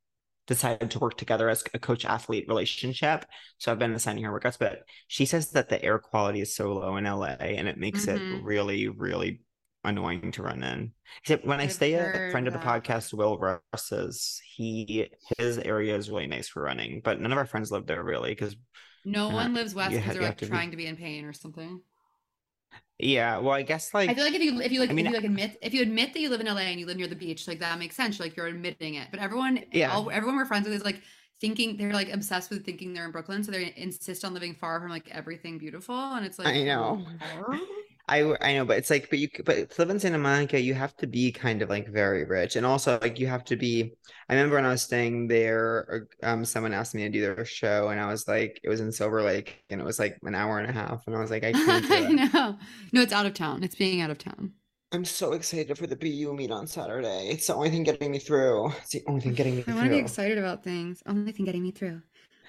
[0.47, 3.25] decided to work together as a coach athlete relationship.
[3.59, 6.73] So I've been assigning her workouts, but she says that the air quality is so
[6.75, 8.17] low in LA and it makes Mhm.
[8.17, 9.41] it really, really
[9.85, 10.93] annoying to run in.
[11.21, 15.59] Except when I I've stay at a friend of the podcast, Will Russ's, he his
[15.59, 18.57] area is really nice for running, but none of our friends live there really because
[19.05, 21.33] No one lives west because they're like to be- trying to be in pain or
[21.33, 21.83] something.
[22.99, 25.07] Yeah, well I guess like I feel like if you if you like I mean,
[25.07, 26.97] if you like admit if you admit that you live in LA and you live
[26.97, 28.21] near the beach, like that makes sense.
[28.21, 29.09] Like you're admitting it.
[29.11, 29.93] But everyone, Yeah.
[29.93, 31.03] all, everyone we're friends with is like
[31.41, 34.81] thinking they're like obsessed with thinking they're in Brooklyn, so they insist on living far
[34.81, 35.95] from like everything beautiful.
[35.97, 37.05] And it's like I know.
[37.21, 37.59] "Huh?"
[38.07, 40.75] I I know, but it's like, but you but to live in Santa Monica, you
[40.75, 43.95] have to be kind of like very rich, and also like you have to be.
[44.29, 47.89] I remember when I was staying there, um, someone asked me to do their show,
[47.89, 50.59] and I was like, it was in Silver Lake, and it was like an hour
[50.59, 52.13] and a half, and I was like, I can't do I it.
[52.13, 52.59] know.
[52.93, 53.63] No, it's out of town.
[53.65, 54.53] It's being out of town.
[54.93, 57.29] I'm so excited for the BU meet on Saturday.
[57.29, 58.69] It's the only thing getting me through.
[58.83, 59.75] It's the only thing getting me through.
[59.75, 61.03] I want to be excited about things.
[61.07, 62.03] Only thing getting me through.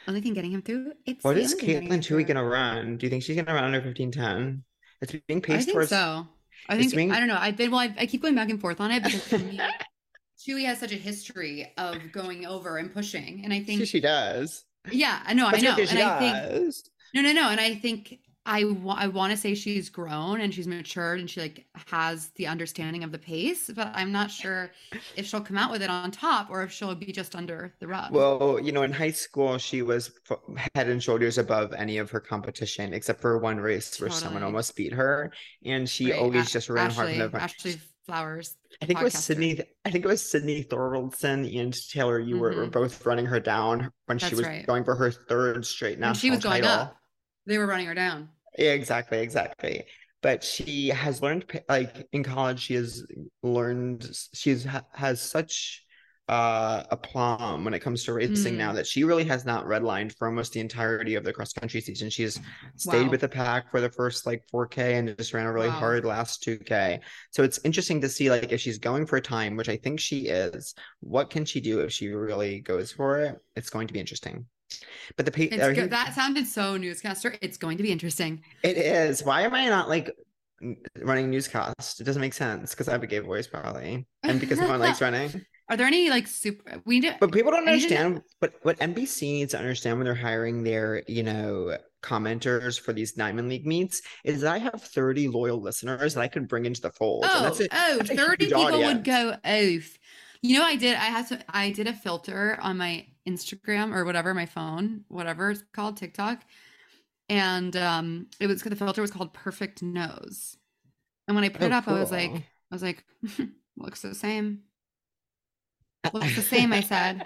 [0.07, 0.93] Only thing getting him through.
[1.05, 2.23] It's What is only thing getting me Katelyn through.
[2.23, 2.97] gonna run?
[2.97, 4.63] Do you think she's gonna run under 1510?
[5.01, 5.89] It's being I paced think towards.
[5.89, 6.27] so.
[6.67, 7.37] I think being- I don't know.
[7.39, 7.81] I've been well.
[7.81, 9.59] I, I keep going back and forth on it because for me,
[10.47, 13.99] Chewy has such a history of going over and pushing, and I think She, she
[13.99, 14.63] does.
[14.91, 16.73] yeah, I know, I know, and I think
[17.13, 20.53] no, no, no, and I think I wa- I want to say she's grown and
[20.53, 24.69] she's matured and she like has the understanding of the pace, but I'm not sure
[25.15, 27.87] if she'll come out with it on top or if she'll be just under the
[27.87, 28.11] rug.
[28.11, 30.11] Well, you know, in high school, she was
[30.75, 34.75] head and shoulders above any of her competition, except for one race where someone almost
[34.75, 35.31] beat her,
[35.65, 38.57] and she Right, always A- just ran hard Ashley, the Ashley Flowers.
[38.79, 39.13] I think it was.
[39.15, 39.59] Sydney.
[39.85, 42.19] I think it was Sydney Thorvaldson and Taylor.
[42.19, 42.71] You were, were Mhm.
[42.71, 44.67] both running her down when she was right.
[44.67, 46.69] going for her third straight When national she was going title.
[46.81, 46.97] up,
[47.47, 48.29] they were running her down.
[48.57, 49.85] Yeah, exactly, exactly.
[50.21, 53.05] But she has learned, like in college, she has
[53.43, 54.09] learned.
[54.33, 55.81] she ha- has such
[56.27, 58.75] uh aplomb when it comes to racing now Mm.
[58.77, 62.09] that she really has not redlined for almost the entirety of the cross country season.
[62.09, 62.39] She's
[62.77, 63.11] stayed Wow.
[63.11, 65.79] with the pack for the first like 4K and just ran a really Wow.
[65.79, 67.01] hard last 2K.
[67.29, 70.21] So it's interesting to see like if she's going for time, which I think she
[70.27, 73.37] is, what can she do if she really goes for it?
[73.55, 74.47] It's going to be interesting.
[75.17, 77.35] But the pa- It's go- think- that sounded so newscaster.
[77.41, 78.41] It's going to be interesting.
[78.63, 79.23] it is.
[79.23, 80.11] Why am I not like
[81.01, 82.01] running newscast?
[82.01, 84.79] It doesn't make sense because I have a gay voice probably, and because no one
[84.79, 85.45] likes running.
[85.69, 86.81] Are there any like super?
[86.85, 87.11] We do.
[87.19, 88.21] But people don't understand.
[88.39, 93.13] But what NBC needs to understand when they're hiring their, you know, commenters for these
[93.13, 96.81] Diamond League meets is that I have 30 loyal listeners that I could bring into
[96.81, 97.23] the fold.
[97.23, 97.69] and oh, oh, that's it.
[97.73, 99.85] oh, that's 30 huge people would go audience.
[99.87, 99.97] oath.
[100.45, 100.95] You know, I did.
[100.95, 101.43] I had to.
[101.49, 106.41] I did a filter on my Instagram or whatever, my phone, whatever it's called, TikTok,
[107.29, 110.57] and um, it was the filter was called Perfect Nose.
[111.27, 112.31] And when I put Oh, it up, I was like.
[112.71, 113.03] I was like,
[113.77, 114.61] looks the same.
[116.13, 117.25] Looks the same, I said.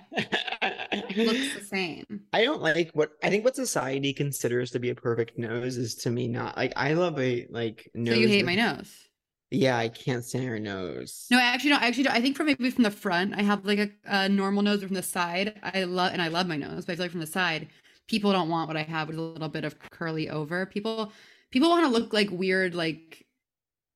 [1.17, 2.05] Looks the same.
[2.31, 5.95] I don't like what I think what society considers to be a perfect nose is
[5.95, 8.15] to me not like I love a like nose.
[8.15, 9.08] So you hate my nose?
[9.51, 11.25] Yeah, I can't stand her nose.
[11.31, 11.81] No, I actually don't.
[11.81, 12.15] I actually don't.
[12.15, 14.87] I think from maybe from the front, I have like a, a normal nose, but
[14.87, 16.85] from the side, I love and I love my nose.
[16.85, 17.67] But I feel like from the side,
[18.07, 20.65] people don't want what I have with a little bit of curly over.
[20.67, 21.11] People,
[21.51, 23.25] people want to look like weird, like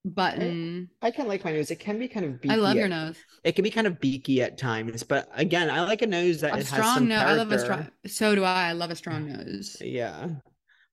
[0.06, 0.90] button.
[1.02, 1.72] I kind of like my nose.
[1.72, 2.54] It can be kind of beaky.
[2.54, 3.18] I love your at- nose.
[3.44, 6.54] It can be kind of beaky at times, but again, I like a nose that
[6.54, 7.22] A it has strong some nose.
[7.22, 7.88] I love a strong.
[8.08, 8.70] So do I.
[8.70, 9.78] I love a strong nose.
[9.82, 10.30] Yeah.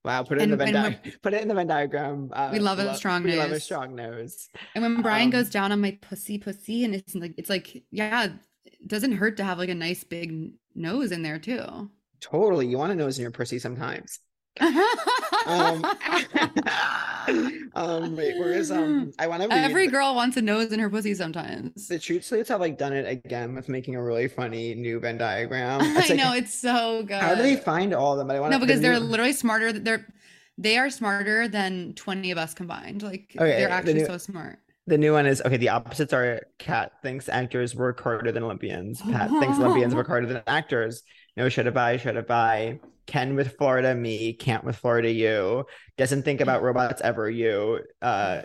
[0.03, 0.23] Wow.
[0.23, 2.29] Put it in the Venn and di- put it in the Venn diagram.
[2.33, 3.63] Uh, We love a lo- strong we love a nose.
[3.63, 4.49] strong nose.
[4.73, 7.83] And when Brian goes Um, down on my pussy, pussy, and it's like, it's like,
[7.91, 8.29] yeah,
[8.65, 11.89] it doesn't hurt to have like a nice big nose in there too.
[12.19, 12.67] Totally.
[12.67, 14.19] You want a nose in your pussy sometimes.
[14.59, 15.85] Um,
[17.75, 19.11] um, wait, where is um?
[19.19, 19.53] I want to.
[19.53, 21.87] Every girl wants a nose in her pussy sometimes.
[21.87, 25.17] the truth slates have like done it again with making a really funny new Venn
[25.17, 25.81] diagram.
[25.83, 27.21] I It's like, know it's so good.
[27.21, 28.27] How do they find all of them?
[28.27, 29.71] But I want No, because they're literally smarter.
[29.73, 30.05] They're
[30.57, 33.03] they are smarter than twenty of us combined.
[33.03, 34.59] Like Okay, they're the actually new- so smart.
[34.87, 35.57] The new one is okay.
[35.57, 39.01] The opposites are Cat thinks actors work harder than Olympians.
[39.01, 41.03] Pat thinks Olympians work harder than actors.
[41.37, 42.79] No, should have buy, should have buy.
[43.05, 44.33] Ken with Florida, me.
[44.33, 45.65] Can't with Florida, you.
[45.97, 47.81] Doesn't think about robots ever, you.
[48.01, 48.43] Uh,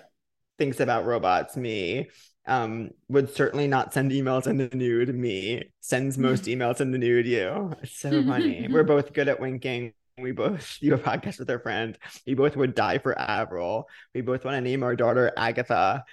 [0.59, 2.11] thinks about robots, me.
[2.47, 5.71] Um, would certainly not send emails in the nude, me.
[5.81, 7.73] Sends most emails in the nude, you.
[7.83, 8.69] It's so funny.
[8.71, 9.92] We're both good at winking.
[10.19, 11.99] We both do a podcast with our friend.
[12.27, 13.88] We both would die for Avril.
[14.14, 16.05] We both want to name our daughter Agatha.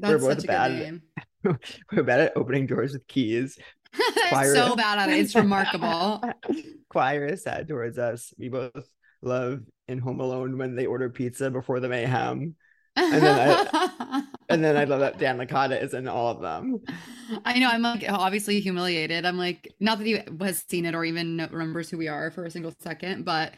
[0.00, 1.00] That's We're both bad.
[1.92, 3.58] We're bad at opening doors with keys.
[4.30, 5.18] So bad at it.
[5.18, 6.22] It's remarkable.
[6.90, 8.32] Choir is sad towards us.
[8.38, 8.88] We both
[9.22, 12.54] love in Home Alone when they order pizza before the mayhem.
[12.94, 13.66] then
[14.50, 16.80] And then I love that Dan Licata is in all of them.
[17.44, 17.68] I know.
[17.68, 19.26] I'm like obviously humiliated.
[19.26, 22.46] I'm like, not that he has seen it or even remembers who we are for
[22.46, 23.52] a single second, but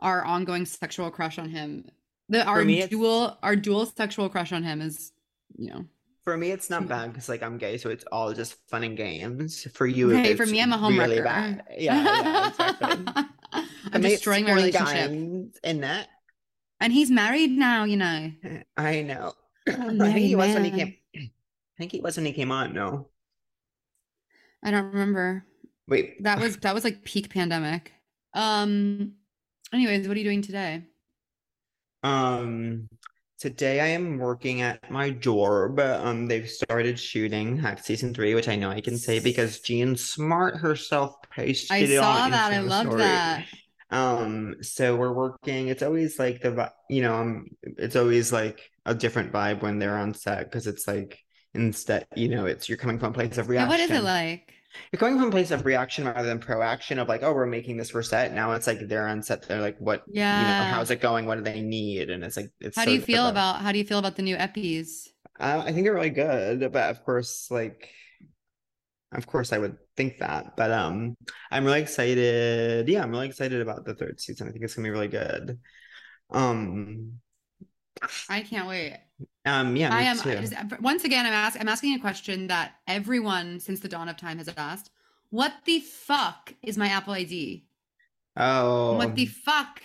[0.00, 1.84] our ongoing sexual crush on him,
[2.30, 5.12] the our dual our dual sexual crush on him is,
[5.56, 5.84] you know,
[6.24, 8.96] For me, it's not bad because like I'm gay, so it's all just fun and
[8.96, 9.66] games.
[9.72, 11.24] For you, Hey, for me, I'm a home really wrecker.
[11.24, 11.64] bad.
[11.78, 13.24] Yeah, yeah, exactly.
[13.92, 15.10] I'm destroying my relationship.
[15.64, 16.08] in that.
[16.78, 18.32] And he's married now, you know.
[18.76, 19.32] I know.
[19.68, 19.72] I
[20.12, 20.94] think he was when he came.
[21.16, 21.30] I
[21.78, 22.74] think he was when he came on.
[22.74, 23.08] No,
[24.62, 25.46] I don't remember.
[25.88, 26.22] wait.
[26.22, 27.92] That was that was like peak pandemic.
[28.34, 29.14] Um
[29.72, 30.84] anyways, what are you doing today?
[32.02, 32.88] Um,
[33.40, 35.80] today I am working at my job.
[35.80, 39.96] Um, they've started shooting Hack season three, which I know I can say because Jean
[39.96, 42.52] Smart herself posted I it saw that.
[42.52, 43.02] I Instagram loved story.
[43.02, 43.46] that.
[43.90, 45.68] Um, so we're working.
[45.68, 49.96] It's always like the, you know, um, it's always like a different vibe when they're
[49.96, 51.18] on set because it's like
[51.54, 53.68] instead, you know, it's you're coming from a place of reaction.
[53.70, 54.52] what is it like?
[54.92, 57.76] You're coming from a place of reaction rather than proaction of like, oh, we're making
[57.76, 58.32] this for set.
[58.32, 59.42] Now it's like they're on set.
[59.48, 60.04] They're like, what,
[60.34, 60.64] you know, Yeah.
[60.64, 61.26] how's it going?
[61.26, 62.10] What do they need?
[62.10, 63.30] And it's like, it's How so do you feel different.
[63.30, 65.08] about how do you feel about the new epis?
[65.38, 67.90] Uh, I think they're really good, but of course, like,
[69.12, 70.56] of course, I would think that.
[70.56, 71.16] But um,
[71.50, 72.88] I'm really excited.
[72.88, 74.48] Yeah, I'm really excited about the third season.
[74.48, 75.58] I think it's gonna be really good.
[76.30, 77.20] Um,
[78.28, 78.98] I can't wait.
[79.46, 80.18] Um, yeah, I am.
[80.20, 81.26] I just- once again.
[81.26, 81.62] I'm asking.
[81.62, 84.90] I'm asking a question that everyone since the dawn of time has asked.
[85.30, 87.64] What the fuck is my Apple ID?
[88.36, 89.82] Oh, What the fuck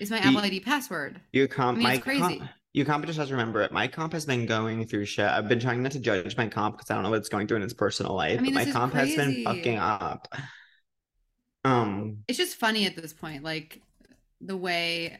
[0.00, 1.20] is my The- Apple ID password?
[1.32, 2.20] your comp, I mean, my crazy.
[2.38, 3.70] comp, your comp just has to remember it.
[3.72, 5.26] My comp has been going through shit.
[5.26, 7.46] I've been trying not to judge my comp because I don't know what it's going
[7.46, 10.28] through in its personal life, I mean, but my comp has been fucking up.
[11.64, 13.80] Um, It's just funny at this point, like
[14.40, 15.18] the way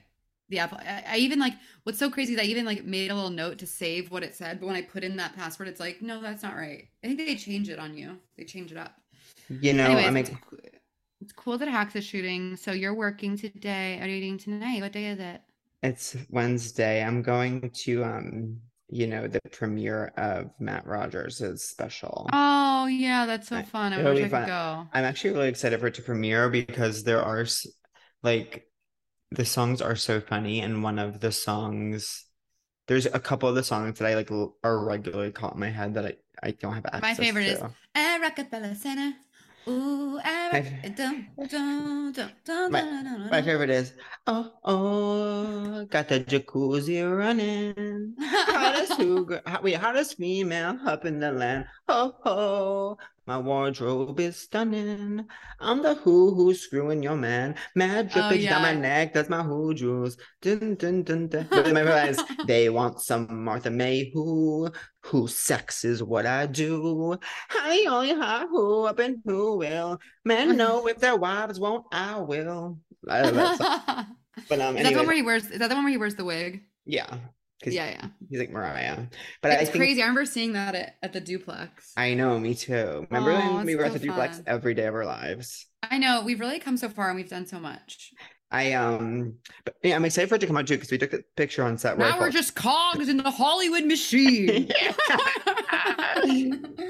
[0.49, 0.79] the Apple.
[0.81, 3.59] I, I even like what's so crazy is I even like made a little note
[3.59, 6.21] to save what it said, but when I put in that password, it's like, no,
[6.23, 6.89] that's not right.
[7.05, 8.19] I think they change it on you.
[8.37, 8.95] They change it up.
[9.49, 10.39] you know, Anyways, I it's, mean,
[11.21, 12.57] it's cool that Hacks is shooting.
[12.57, 13.99] So you're working today.
[14.01, 14.81] Are you eating tonight?
[14.83, 15.41] What day is it?
[15.83, 17.03] it's Wednesday.
[17.03, 22.31] I'm going to um, you know, the premiere of Matt Rogers' special.
[22.33, 23.93] Oh yeah, that's so fun.
[23.93, 24.45] I it'll wish I could fun.
[24.45, 24.89] go.
[24.93, 27.47] I'm actually really excited for it to premiere because there are
[28.23, 28.67] like
[29.31, 32.25] the songs are so funny, and one of the songs,
[32.87, 35.71] there's a couple of the songs that I like l- are regularly caught in my
[35.71, 37.71] head that I, I don't have access My favorite is to.
[37.95, 39.13] Aracapella Center.
[39.69, 43.93] Ooh, Arac- dun, dun, dun, dun, My- My favorite is
[44.27, 48.15] oh oh got the jacuzzi running.
[48.19, 51.67] Hottest cougar, ho- wait, hottest female up in the land.
[51.87, 55.27] Oh ho, my wardrobe is stunning.
[55.61, 57.57] I'm the who who's screwing your man.
[57.75, 60.17] Mad Oh, drippage down my neck, that's my who juice.
[60.41, 61.47] Dun dun dun dun.
[61.51, 64.71] But then my favorite they want some Martha May who,
[65.03, 67.19] who sex is what I do.
[67.51, 70.01] Honey, only hot who up and who will.
[70.25, 72.79] Men know if their wives won't, I will.
[73.07, 74.07] I love that song.
[74.49, 75.51] But um, Is that the one where he wears?
[75.51, 76.63] Is that the one where he wears the wig?
[76.87, 77.19] yeah,
[77.61, 78.09] because Yeah, yeah.
[78.31, 79.07] he's like Mariah.
[79.43, 80.03] But I It's think crazy.
[80.03, 81.93] I remember seeing that at, at the duplex.
[81.97, 83.07] I, I know, me too.
[83.11, 85.67] Remember Aw, when we were at so the duplex every day of our lives?
[85.83, 88.13] I know we've really come so far and we've done so much.
[88.51, 89.35] I um,
[89.65, 91.63] but yeah, I'm excited for it to come out too because we took the picture
[91.63, 91.95] on set.
[91.95, 94.73] I now we're felt- just cogs in the Hollywood machine.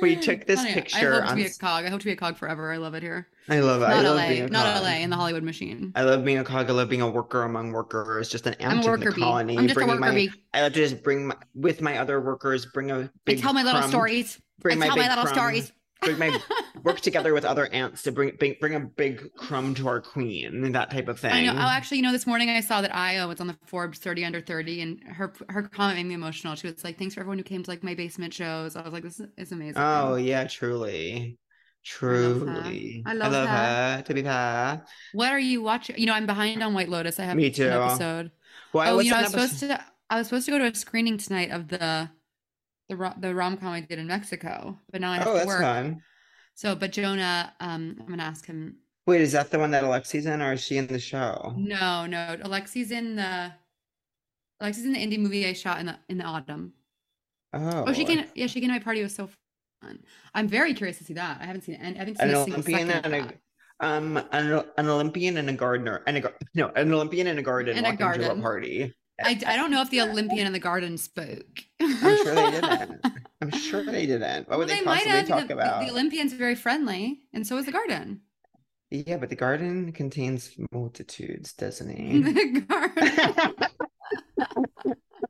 [0.01, 1.85] We took this Funny, picture I hope to on be a cog.
[1.85, 2.73] I hope to be a cog forever.
[2.73, 3.27] I love it here.
[3.49, 3.87] I love it.
[3.87, 4.47] I Not love LA.
[4.47, 4.83] Not cog.
[4.85, 4.88] LA.
[4.99, 5.92] In the Hollywood machine.
[5.97, 6.71] I love being a cog.
[6.71, 8.29] I love being a worker among workers.
[8.29, 9.21] Just an I'm ant a in worker the bee.
[9.23, 9.59] colony.
[9.59, 10.31] I'm just a worker my, bee.
[10.55, 12.66] I love to just bring my, with my other workers.
[12.66, 13.40] Bring a I big.
[13.40, 14.40] tell my little crumb, stories.
[14.61, 15.73] Bring I tell big my little crumb, stories.
[16.00, 16.38] Bring my
[16.84, 20.72] work together with other ants to bring bring, bring a big crumb to our queen.
[20.72, 21.32] That type of thing.
[21.32, 21.52] I know.
[21.52, 24.24] Oh, actually, you know, this morning I saw that Ayo was on the Forbes 30
[24.24, 26.54] under 30, and her her comment made me emotional.
[26.54, 28.92] She was like, "Thanks for everyone who came to like my basement shows." I was
[28.92, 31.37] like, "This is amazing." Oh yeah, truly.
[32.00, 32.54] love her.
[32.54, 33.02] Truly.
[33.06, 33.46] I love her.
[33.46, 34.02] her.
[34.02, 34.84] To be fair.
[35.14, 35.98] What are you watching?
[35.98, 37.18] You know, I'm behind on White Lotus.
[37.18, 37.66] I have Me too.
[37.66, 38.30] an episode.
[38.72, 39.84] Well, I oh, you know, I was episode- supposed to.
[40.11, 42.08] I was supposed to go to a screening tonight of the
[42.88, 45.38] the ro- the rom com I did in Mexico, but now I have Oh, to
[45.38, 45.62] that's work.
[45.62, 46.01] fun.
[46.55, 48.77] So, but Jonah, um, I'm gonna ask him.
[49.07, 51.55] Wait, is that the one that Alexi's in, or is she in the show?
[51.57, 53.53] No, no, Alexi's in the.
[54.61, 56.72] Alexi's in the indie movie I shot in the in the autumn.
[57.53, 58.24] Oh, Oh, she came.
[58.35, 59.01] Yeah, she came to my party.
[59.01, 59.29] It was so
[59.83, 60.01] fun.
[60.35, 61.40] I'm very curious to see that.
[61.40, 63.33] I haven't seen it, and I haven't seen an Olympian and a
[63.81, 67.77] um an, an Olympian and a gardener and a no an Olympian and a garden
[67.77, 68.42] And a garden.
[68.42, 68.92] party.
[69.22, 71.61] I, I don't know if the Olympian in the garden spoke.
[71.81, 73.07] I'm sure they didn't.
[73.40, 74.48] I'm sure they didn't.
[74.48, 75.28] What Well, would they, might possibly have.
[75.28, 75.85] talk the, about?
[75.85, 78.20] The Olympian's very friendly, and so is the garden.
[78.90, 82.22] Yeah, but the garden contains multitudes, doesn't he?
[82.22, 83.54] the garden.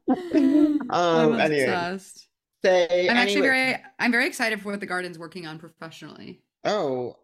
[0.10, 1.40] I'm um.
[1.40, 2.28] Anyway, obsessed.
[2.64, 6.42] say I'm actually very I'm very excited for what the garden's working on professionally.
[6.64, 7.16] Oh,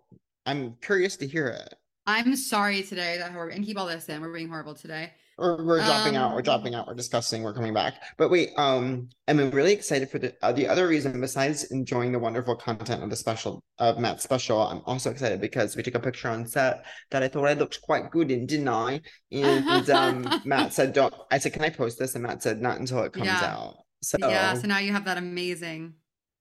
[0.46, 1.74] I'm curious to hear it.
[2.06, 4.20] I'm sorry today that we're and keep all this in.
[4.20, 5.12] We're being horrible today.
[5.36, 6.32] Or we're dropping out.
[6.32, 6.86] We're Um, dropping out.
[6.86, 7.42] We're discussing.
[7.42, 7.94] We're coming back.
[8.18, 12.18] But wait, um, I'm really excited for the uh, the other reason besides enjoying the
[12.20, 14.60] wonderful content of the special of Matt's special.
[14.60, 17.80] I'm also excited because we took a picture on set that I thought I looked
[17.82, 19.00] quite good in, didn't I?
[19.32, 22.78] And um, Matt said, "Don't." I said, "Can I post this?" And Matt said, "Not
[22.78, 23.44] until it comes Yeah.
[23.56, 25.94] out." So Yeah, so now you have that amazing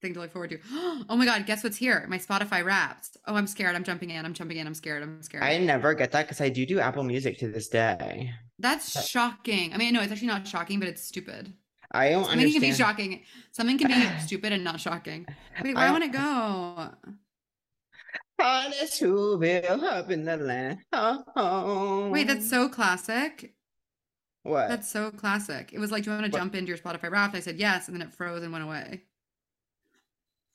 [0.03, 0.59] thing to look forward to.
[1.09, 2.05] Oh my god, guess what's here?
[2.07, 3.17] My Spotify Wrapped.
[3.25, 3.75] Oh, I'm scared.
[3.75, 4.23] I'm jumping in.
[4.25, 4.67] I'm jumping in.
[4.67, 5.01] I'm scared.
[5.01, 5.43] I'm scared.
[5.43, 8.31] I never get that because I do do Apple Music to this day.
[8.59, 9.73] That's shocking.
[9.73, 11.53] I mean, no, it's actually not shocking, but it's stupid.
[11.91, 13.23] I don't Something can be shocking.
[13.51, 15.25] Something can be stupid and not shocking.
[15.63, 16.89] Wait, where I I want to go?
[18.39, 20.79] Hottest Whoville up in the land.
[20.91, 23.53] Oh, Wait, that's so classic.
[24.43, 24.69] what?
[24.69, 25.71] That's so classic.
[25.71, 27.35] It was like, do you want to jump into your Spotify Wrapped?
[27.35, 29.03] I said yes, and then it froze and went away.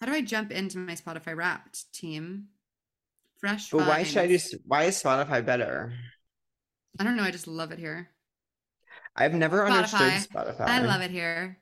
[0.01, 2.49] How do I jump into my Spotify Wrapped team?
[3.41, 3.71] Fresh.
[3.71, 4.55] But why should I just?
[4.65, 5.93] Why is Spotify better?
[6.99, 7.23] I don't know.
[7.23, 8.09] I just love it here.
[9.17, 10.57] I've never understood Spotify.
[10.57, 10.67] Spotify.
[10.69, 11.59] I love it here.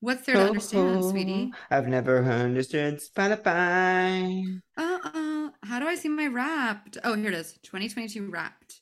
[0.00, 1.52] What's there to understand, sweetie?
[1.70, 4.60] I've never understood Spotify.
[4.76, 5.50] Uh oh.
[5.62, 6.98] How do I see my Wrapped?
[7.02, 7.52] Oh, here it is.
[7.62, 8.80] 2022 Wrapped.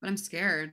[0.00, 0.72] But I'm scared.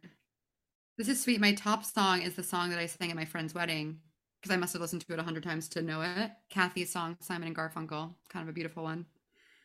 [0.98, 1.40] This is sweet.
[1.40, 4.00] My top song is the song that I sang at my friend's wedding
[4.42, 6.32] because I must have listened to it a hundred times to know it.
[6.50, 9.06] Kathy's song, Simon and Garfunkel, kind of a beautiful one.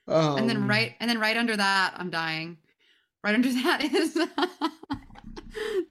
[0.07, 2.59] and then Um, right, and then right under that, I'm dying.
[3.25, 4.17] Right under that is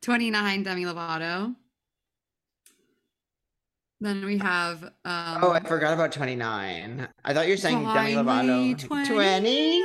[0.01, 1.55] 29 Demi Lovato.
[4.01, 4.91] Then we have um
[5.41, 7.07] Oh, I forgot about 29.
[7.23, 8.77] I thought you were saying Demi Lovato.
[8.77, 9.05] 29.
[9.07, 9.83] 29.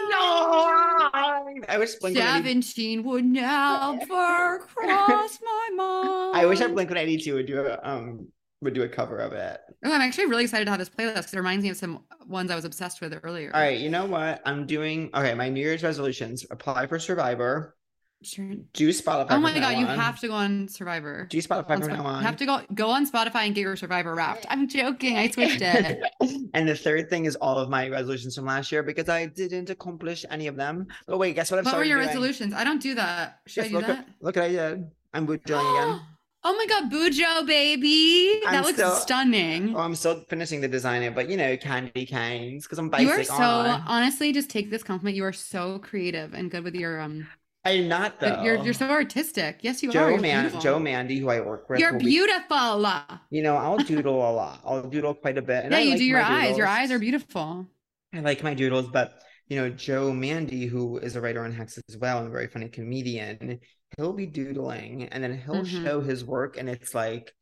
[1.69, 6.37] I wish Blink 182 17 would never cross my mind.
[6.37, 8.29] I wish our Blink 182 would do a um
[8.63, 9.61] would do a cover of it.
[9.85, 12.05] Oh, I'm actually really excited to have this playlist because it reminds me of some
[12.27, 13.51] ones I was obsessed with earlier.
[13.55, 14.43] All right, you know what?
[14.45, 16.45] I'm doing okay, my New Year's resolutions.
[16.51, 17.77] Apply for Survivor.
[18.23, 18.51] Sure.
[18.75, 19.29] Do Spotify.
[19.31, 19.99] Oh my god, you on.
[19.99, 21.27] have to go on Survivor.
[21.31, 22.23] do Spotify On from now on.
[22.23, 24.45] have to go go on Spotify and get your Survivor wrapped.
[24.51, 25.17] I'm joking.
[25.17, 26.03] I switched it.
[26.53, 29.71] and the third thing is all of my resolutions from last year because I didn't
[29.71, 30.87] accomplish any of them.
[31.07, 32.09] But wait, guess what I'm what were your doing?
[32.09, 32.53] resolutions?
[32.53, 33.41] I don't do that.
[33.47, 33.99] Should Yes, I do look that?
[34.01, 34.91] At, look I did.
[35.15, 36.01] I'm drilling again.
[36.43, 38.41] Oh my god, Bujo baby.
[38.47, 39.75] I'm that looks still- stunning.
[39.77, 43.07] Oh, I'm still finishing the designer, but you know, candy canes because I'm basic.
[43.07, 45.17] you are so aren't honestly just take this compliment.
[45.17, 47.27] You are so creative and good with your um
[47.63, 48.43] I'm not though.
[48.43, 49.59] you're you're so artistic.
[49.61, 49.93] Yes, you are.
[49.93, 50.61] Joe You're Man.
[50.63, 51.79] Joe Mande, who I work with.
[51.79, 52.87] You're will be- beautiful.
[53.31, 54.61] you know, I'll doodle a lot.
[54.65, 55.65] I'll doodle quite a bit.
[55.65, 56.57] and yeah, I you like do your eyes.
[56.57, 57.67] Your eyes are beautiful.
[58.15, 59.13] I like my doodles, but
[59.49, 62.47] you know, Joe Mande, who is a writer on Hacks as well and a very
[62.47, 63.61] funny comedian,
[63.97, 65.83] he'll be doodling and then he'll Mhm.
[65.83, 67.35] show his work, and it's like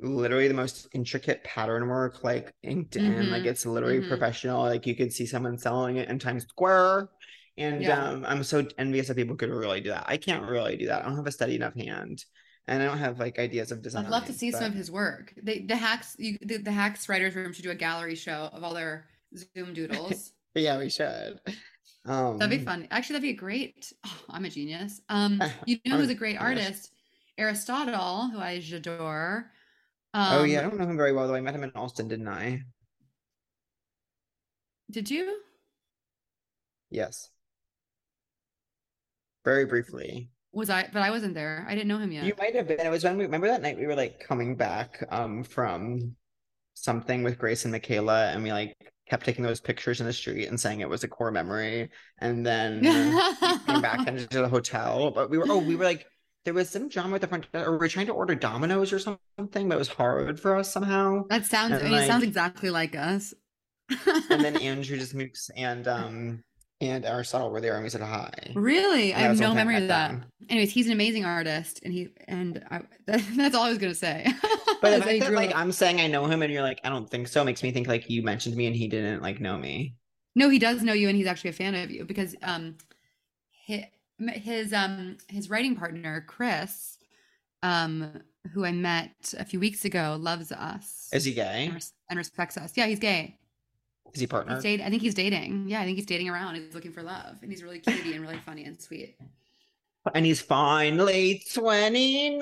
[0.00, 4.08] literally the most intricate pattern work, like inked in, like it's literally Mhm.
[4.08, 4.62] professional.
[4.62, 7.08] Like you could see someone selling it in Times Square.
[7.56, 8.10] And Yeah.
[8.10, 10.04] um, I'm so envious that people could really do that.
[10.06, 11.02] I can't really do that.
[11.02, 12.22] I don't have a steady enough hand,
[12.66, 14.04] and I don't have like ideas of design.
[14.04, 15.32] I'd love to see some of his work.
[15.42, 18.62] They, the hacks, you, the, the hacks writers room should do a gallery show of
[18.62, 20.32] all their Zoom doodles.
[20.54, 21.38] Yeah, we should.
[22.06, 22.86] Um, That'd be fun.
[22.90, 23.92] Actually, that'd be a great.
[24.06, 25.00] Oh, I'm a genius.
[25.08, 26.92] Um, you know who's a a great artist?
[27.38, 29.50] Aristotle, who I adore.
[30.14, 31.34] Oh yeah, I Um, don't know him very well though.
[31.34, 32.62] I met him in Austin, didn't I?
[34.90, 35.40] Did you?
[36.90, 37.28] Yes.
[39.44, 40.30] Very briefly.
[40.52, 40.88] Was I?
[40.92, 41.66] But I wasn't there.
[41.68, 42.24] I didn't know him yet.
[42.24, 42.80] You might have been.
[42.80, 46.16] It was when we remember that night we were like coming back um from
[46.74, 48.76] something with Grace and Michaela, and we like
[49.08, 52.44] kept taking those pictures in the street and saying it was a core memory, and
[52.44, 52.82] then
[53.66, 55.10] came back into the hotel.
[55.10, 56.06] But we were oh, we were like
[56.44, 58.98] there was some drama at the front, or we were trying to order Domino's or
[58.98, 61.24] something, but it was hard for us somehow.
[61.28, 61.72] that sounds.
[61.72, 63.34] I and, mean, it sounds exactly like us.
[64.30, 66.44] And then Andrew just mooks and um
[66.80, 68.30] and Aristotle were there, and we said hi.
[68.54, 70.08] really, I have no memory of that.
[70.10, 70.24] them.
[70.50, 74.26] Anyways, he's an amazing artist, and he and I, that's all I was gonna say.
[74.82, 76.42] But the Is that he fact that drew like a- I'm saying I know him
[76.42, 78.76] and you're like I don't think so makes me think like you mentioned me and
[78.76, 79.94] he didn't like know me.
[80.34, 82.76] No, he does know you, and he's actually a fan of you because um,
[83.64, 83.84] his,
[84.34, 86.98] his um his writing partner Chris,
[87.62, 88.20] um,
[88.52, 91.64] who I met a few weeks ago, loves us Is he gay?
[91.66, 92.76] and, res- and respects us.
[92.76, 93.38] Yeah, he's gay.
[94.16, 94.54] Is he partner?
[94.54, 95.68] He's date- I think he's dating.
[95.68, 96.54] Yeah, I think he's dating around.
[96.56, 99.16] He's looking for love, and he's really cutie and really funny and sweet.
[100.14, 102.38] And he's finally 29.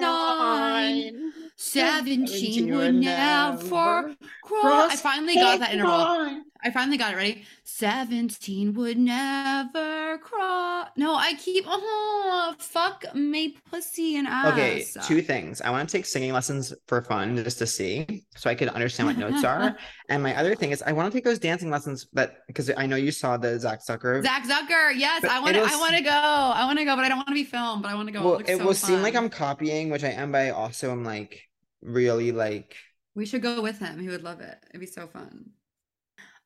[0.00, 1.32] 29.
[1.56, 4.14] Seventeen Seventeen would would never
[4.44, 4.92] cross.
[4.92, 5.98] I finally got that interval.
[6.04, 6.44] 49.
[6.62, 7.44] I finally got it ready.
[7.64, 10.88] 17 would never cross.
[10.96, 14.52] No, I keep, oh, fuck me pussy and ass.
[14.52, 15.60] Okay, two things.
[15.60, 19.06] I want to take singing lessons for fun just to see so I can understand
[19.06, 19.76] what notes are.
[20.10, 22.86] And my other thing is I want to take those dancing lessons that because I
[22.86, 24.22] know you saw the Zach Zucker.
[24.22, 25.62] Zach Zucker, yes, But I want to.
[25.62, 26.10] I want to go.
[26.10, 27.82] I want to go, but I don't want to be filmed.
[27.82, 28.22] But I want to go.
[28.22, 29.14] well, looks it so will seem like.
[29.14, 31.42] I'm copying, which I am, but I also am like
[31.82, 32.74] really like
[33.14, 34.00] We should go with him.
[34.00, 34.56] He would love it.
[34.70, 35.50] It'd be so fun.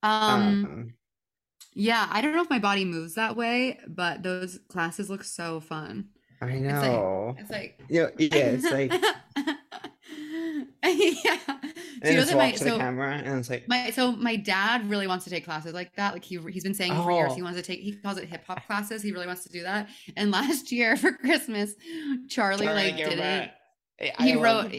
[0.02, 0.94] Um, um
[1.74, 5.60] yeah, I don't know if my body moves that way, but those classes look so
[5.60, 6.08] fun.
[6.40, 7.36] I like- know.
[7.38, 8.92] It's like Yeah, yeah, it's like
[10.84, 11.36] yeah.
[11.48, 14.36] and Do you know it's that my so camera and it's like my so my
[14.36, 16.12] dad really wants to take classes like that.
[16.14, 17.34] Like he he's been saying for years Oh.
[17.36, 19.02] he wants to take he calls it hip hop classes.
[19.02, 19.88] He really wants to do that.
[20.16, 21.74] And last year for Christmas,
[22.28, 23.16] Charlie Sorry, like did it.
[23.16, 23.50] Gilbert.
[24.18, 24.72] I He wrote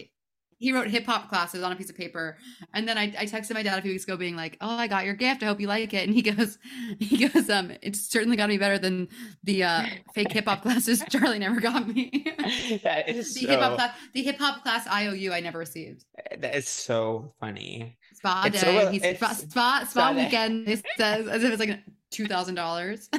[0.63, 2.37] he wrote hip hop classes on a piece of paper.
[2.73, 4.87] And then I, I texted my dad a few weeks ago being like, Oh, I
[4.87, 5.43] got your gift.
[5.43, 6.07] I hope you like it.
[6.07, 6.57] And he goes,
[6.99, 9.09] he goes, um, it's certainly gotta be better than
[9.43, 9.85] the uh
[10.15, 12.25] fake hip hop classes Charlie never got me.
[12.83, 16.05] that is the so, hip hop class the hip hop class IOU I never received.
[16.37, 17.97] that is so funny.
[18.13, 18.79] Spa It's day.
[18.83, 20.69] so- He's it's- spa, spa, spa weekend.
[20.69, 23.09] It says as if it's like two thousand dollars.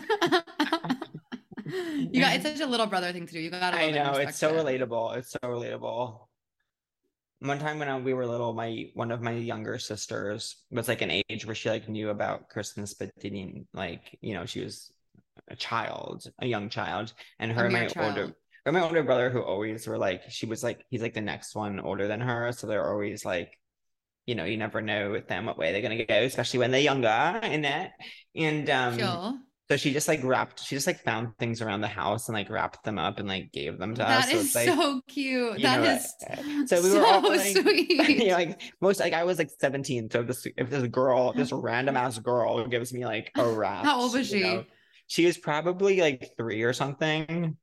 [1.66, 3.40] You got it's such a little brother thing to do.
[3.40, 3.76] You got to.
[3.76, 5.16] I know it's so relatable.
[5.18, 6.20] It's so relatable.
[7.44, 11.02] One time when I, we were little, my one of my younger sisters was like
[11.02, 14.90] an age where she like knew about Christmas, but didn't like you know she was
[15.48, 18.34] a child, a young child, and her and my mere older
[18.64, 21.54] or my older brother who always were like she was like he's like the next
[21.54, 23.58] one older than her, so they're always like,
[24.26, 26.80] you know, you never know with them what way they're gonna go, especially when they're
[26.80, 27.90] younger in it.
[28.34, 29.38] And um Sure.
[29.68, 32.50] So she just like wrapped she just like found things around the house and like
[32.50, 34.26] wrapped them up and like gave them to us.
[34.26, 35.62] That So like so cute.
[35.62, 37.90] That know, is so we so were all, like- sweet.
[38.08, 40.10] you know, like most like I was like 17.
[40.10, 43.84] So if this if this girl, this random ass girl gives me like a wrap.
[43.84, 44.42] How old was she?
[44.42, 44.64] know,
[45.06, 47.56] She was probably like three or something.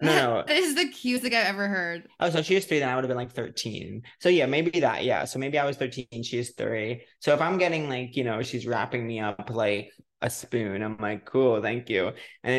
[0.00, 0.44] No, no.
[0.46, 2.08] This is the cutest thing I've ever heard.
[2.18, 4.02] Oh, so she was three, then I would have been like 13.
[4.20, 5.04] So yeah, maybe that.
[5.04, 5.24] Yeah.
[5.26, 7.02] So maybe I was 13, she is three.
[7.20, 9.90] So if I'm getting like, you know, she's wrapping me up like
[10.22, 12.08] a spoon, I'm like, cool, thank you.
[12.08, 12.14] And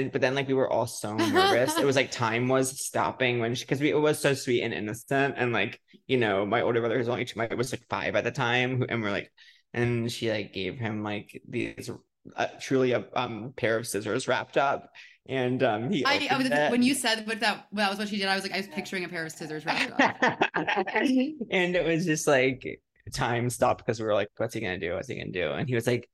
[0.06, 1.78] then, but then like we were all so nervous.
[1.78, 4.74] it was like time was stopping when she, because we it was so sweet and
[4.74, 5.36] innocent.
[5.38, 8.24] And like, you know, my older brother was only two, my was like five at
[8.24, 8.86] the time.
[8.88, 9.32] And we're like,
[9.74, 11.90] and she like gave him like these
[12.36, 14.90] uh, truly a um pair of scissors wrapped up.
[15.28, 16.70] And um he I, I was it.
[16.70, 18.28] when you said what that well, that was what she did.
[18.28, 20.16] I was like, I was picturing a pair of scissors wrapped up.
[20.56, 22.82] and it was just like
[23.14, 24.94] time stopped because we were like, what's he gonna do?
[24.94, 25.52] What's he gonna do?
[25.52, 26.10] And he was like,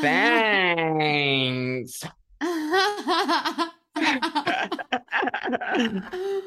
[0.00, 2.02] thanks.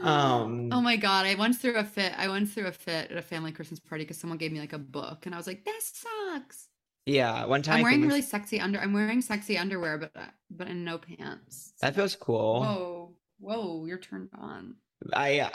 [0.01, 1.25] um oh my god!
[1.25, 2.13] I once threw a fit.
[2.17, 4.73] I once threw a fit at a family Christmas party because someone gave me like
[4.73, 6.67] a book, and I was like, "This sucks."
[7.05, 8.79] yeah, one time I'm wearing really we- sexy under.
[8.79, 11.73] I'm wearing sexy underwear, but uh, but in no pants.
[11.81, 12.61] that feels cool.
[12.61, 13.85] Whoa, whoa!
[13.85, 14.75] You're turned on.
[15.13, 15.49] I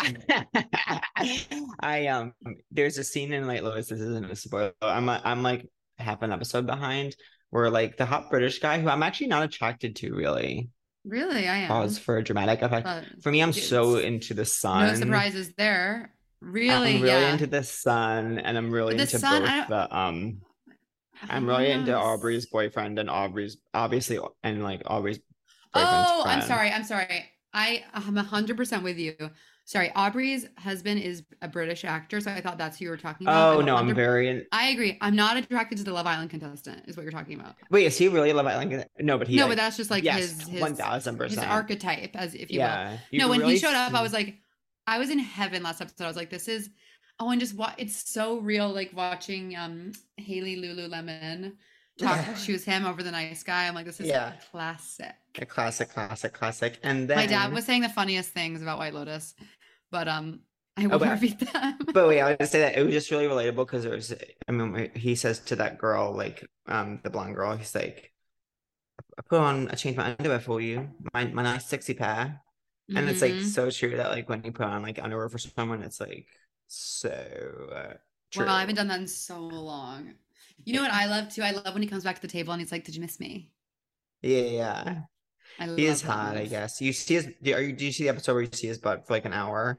[1.81, 2.33] I um
[2.71, 4.73] there's a scene in White Lotus, this isn't a spoiler.
[4.81, 5.69] I'm i I'm like
[5.99, 7.17] half an episode behind
[7.51, 10.71] where like the hot British guy who I'm actually not attracted to really.
[11.05, 11.69] Really, I am.
[11.69, 12.85] Pause for dramatic effect.
[12.85, 14.87] but For me, I'm so into the son.
[14.87, 16.15] No surprises there.
[16.41, 17.33] Really, I'm really yeah.
[17.33, 20.41] into the son, and I'm really into son, both the um.
[21.29, 25.21] I'm really into Aubrey's boyfriend and Aubrey's obviously and like Aubrey's
[25.75, 26.71] Oh, I'm sorry.
[26.71, 27.25] I'm sorry.
[27.53, 29.15] I am hundred percent with you.
[29.67, 33.27] Sorry, Aubrey's husband is a British actor, so I thought that's who you were talking
[33.27, 33.57] about.
[33.57, 34.29] Oh no, I'm 100 very.
[34.29, 34.99] In- I agree.
[35.01, 36.83] I'm not attracted to the Love Island contestant.
[36.87, 37.55] Is what you're talking about.
[37.71, 38.85] Wait, is he really Love Island?
[39.01, 39.37] No, but he.
[39.37, 41.51] no, like, but that's just like yes, his his one thousand his percent.
[41.51, 42.67] archetype, as if you will.
[42.67, 42.99] Yeah.
[43.11, 44.37] you no, when really he showed up, I was like,
[44.87, 46.05] I was in heaven last episode.
[46.05, 46.69] I was like, this is
[47.19, 51.53] oh, and just what it's so real, like watching um Haley Lululemon
[51.99, 53.67] talk choose him over the nice guy.
[53.69, 54.33] I'm like, this is Yeah.
[54.51, 55.15] classic.
[55.41, 56.79] a classic, classic, classic.
[56.83, 59.35] And then My dad was saying the funniest things about White Lotus,
[59.95, 60.41] but um,
[60.77, 61.79] I Oh, won't but- repeat them.
[61.95, 64.13] But wait, I was gonna say that it was just really relatable because it was.
[64.49, 68.13] I mean, he says to that girl, like, um, the blonde girl, he's like,
[69.19, 72.43] "I put on, I changed my underwear for you, my my nice sexy pair."
[72.97, 73.47] And it's like Mhm.
[73.57, 76.27] so true that like when you put on like underwear for someone, it's like
[76.67, 77.09] so
[77.73, 77.95] uh,
[78.35, 78.45] true.
[78.45, 80.15] well, I haven't done that in so long.
[80.67, 81.43] You know what I love too?
[81.43, 83.21] I love when he comes back to the table and he's like, "Did you miss
[83.21, 83.53] me?"
[84.23, 85.03] Yeah, yeah.
[85.59, 86.81] I He is that hot, I guess.
[86.81, 88.79] You see his do, are you do you see the episode where you see his
[88.79, 89.79] butt for like an hour?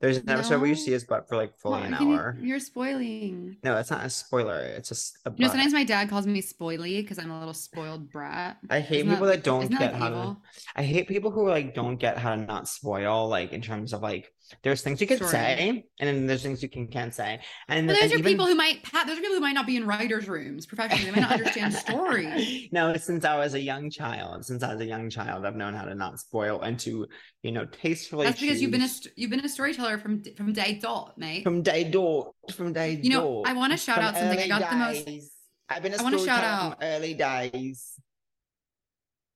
[0.00, 2.14] There's an episode where you see his butt for like fully Well, an can you-
[2.16, 2.36] hour.
[2.40, 3.56] You're spoiling.
[3.62, 4.58] No, it's not a spoiler.
[4.60, 7.54] It's just a You know, sometimes my dad calls me spoily because I'm a little
[7.54, 8.58] spoiled brat.
[8.68, 10.36] I hate Isn't people that don't get like how to?
[10.76, 14.02] I hate people who like don't get how to not spoil, like in terms of
[14.02, 14.30] like
[14.62, 15.28] there's things you can Sure.
[15.28, 17.40] say and then there's things you can can't say.
[17.68, 19.52] And, But those and are even- people who might Pat, those are people who might
[19.54, 21.04] not be in writers' rooms professionally.
[21.06, 22.68] They might not understand story.
[22.72, 25.74] no, since I was a young child, since I was a young child, I've known
[25.74, 27.06] how to not spoil and to,
[27.42, 28.26] you know, tastefully.
[28.26, 31.42] That's because you've been a you've been a storyteller from from day dot, mate.
[31.42, 34.40] from day dot, from day You know, dot, I want to shout from out something.
[34.40, 35.30] I got the most.
[35.68, 37.92] I've been a I wanna shout storyteller out- from early days.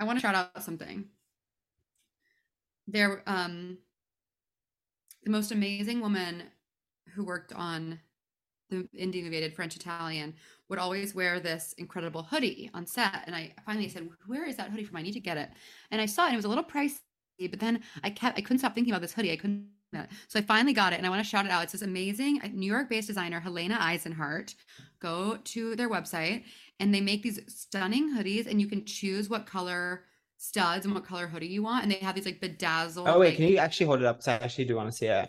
[0.00, 1.06] I want to shout out something.
[2.86, 3.78] There, um,
[5.22, 6.44] the most amazing woman
[7.14, 8.00] who worked on
[8.70, 10.34] the Invaded French Italian
[10.68, 13.22] would always wear this incredible hoodie on set.
[13.26, 14.96] And I finally said, Where is that hoodie from?
[14.96, 15.50] I need to get it.
[15.90, 17.00] And I saw it, and it was a little pricey,
[17.50, 19.32] but then I kept, I couldn't stop thinking about this hoodie.
[19.32, 19.68] I couldn't.
[20.28, 21.62] So I finally got it, and I want to shout it out.
[21.62, 24.54] It's this amazing uh, New York-based designer, Helena Eisenhart.
[25.00, 26.44] Go to their website,
[26.78, 30.04] and they make these stunning hoodies, and you can choose what color
[30.38, 31.82] studs and what color hoodie you want.
[31.82, 33.06] And they have these like bedazzled.
[33.06, 34.16] Oh wait, like- can you actually hold it up?
[34.18, 35.28] Because I actually do want to see it.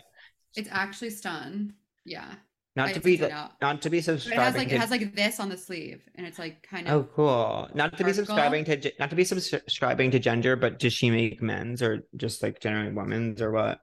[0.56, 1.74] It's actually stun.
[2.04, 2.34] Yeah.
[2.76, 3.52] Not I to be took it out.
[3.60, 4.38] not to be But subscribing.
[4.40, 4.74] it has like to...
[4.76, 6.94] it has like this on the sleeve, and it's like kind of.
[6.94, 7.68] Oh, cool.
[7.74, 11.42] Not to be subscribing to not to be subscribing to gender, but does she make
[11.42, 13.80] men's or just like generally women's or what?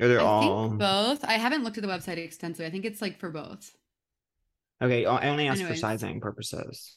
[0.00, 1.24] Or they're I all both.
[1.24, 2.66] I haven't looked at the website extensively.
[2.66, 3.76] I think it's like for both.
[4.80, 5.04] okay.
[5.06, 6.96] I only asked for sizing purposes.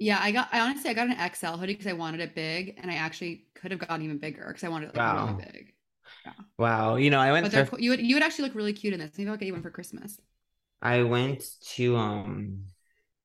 [0.00, 0.48] Yeah, I got.
[0.50, 3.44] I honestly, I got an XL hoodie because I wanted it big, and I actually
[3.54, 5.26] could have gotten even bigger because I wanted it like Wow.
[5.26, 5.74] really big.
[6.58, 6.96] Wow.
[6.96, 7.80] You know, I went But they're thrift- cool.
[7.80, 9.10] you would you would actually look really cute in this.
[9.18, 10.18] Maybe I'll get you one for Christmas.
[10.82, 11.44] I went
[11.76, 12.64] to um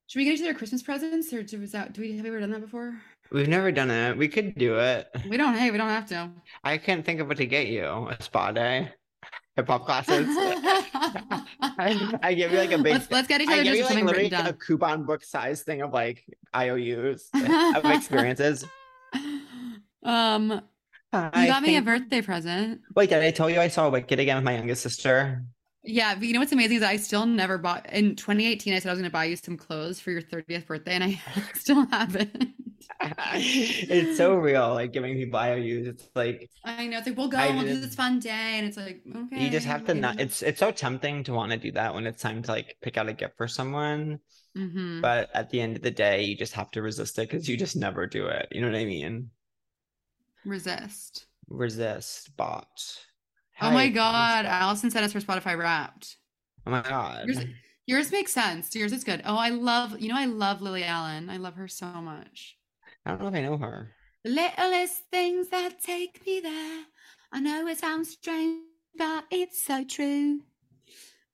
[0.07, 2.29] Should we get each other Christmas presents, or do, is that, do we have we
[2.29, 2.93] ever done that before?
[3.31, 4.17] We've never done it.
[4.17, 5.07] We could do it.
[5.29, 5.55] We don't.
[5.55, 6.29] Hey, we don't have to.
[6.63, 7.85] I can't think of what to get you.
[7.85, 8.91] A spa day,
[9.55, 10.27] hip hop classes.
[11.61, 12.93] I, I give you like a big.
[12.93, 15.05] let's, let's get each I other give just you like something literally written a coupon
[15.05, 16.23] book size thing of like
[16.55, 17.29] IOUs
[17.75, 18.65] of experiences.
[20.03, 20.61] Um,
[21.13, 22.81] you I got me a birthday present.
[22.95, 25.43] Wait, did I tell you I saw Wicked again with my youngest sister?
[25.87, 27.91] Yeah, but you know what's amazing is I still never bought.
[27.91, 30.65] In 2018, I said I was going to buy you some clothes for your 30th
[30.65, 31.21] birthday, and I
[31.53, 32.53] still haven't.
[33.01, 35.87] it's so real, like giving people IOUs.
[35.87, 38.67] It's like I know it's like we'll go, I we'll do this fun day, and
[38.67, 39.43] it's like okay.
[39.43, 40.19] you just have to not.
[40.19, 42.97] It's it's so tempting to want to do that when it's time to like pick
[42.97, 44.19] out a gift for someone.
[44.55, 45.01] Mhm.
[45.01, 47.57] But at the end of the day, you just have to resist it because you
[47.57, 48.47] just never do it.
[48.51, 49.31] You know what I mean?
[50.45, 51.25] resist.
[51.49, 53.05] Resist, bot.
[53.61, 54.45] Oh my god.
[54.45, 56.17] Allison sent us for Spotify Wrapped.
[56.65, 57.27] Oh my god.
[57.27, 57.45] Yours,
[57.85, 58.75] yours makes sense.
[58.75, 59.21] Yours is good.
[59.25, 59.99] Oh, I love.
[59.99, 61.29] You know, I love Lily Allen.
[61.29, 62.57] I love her so much.
[63.05, 63.91] I don't know if I know her.
[64.23, 66.85] The littlest things that take me there.
[67.31, 68.63] I know it sounds strange,
[68.97, 70.41] but it's so true.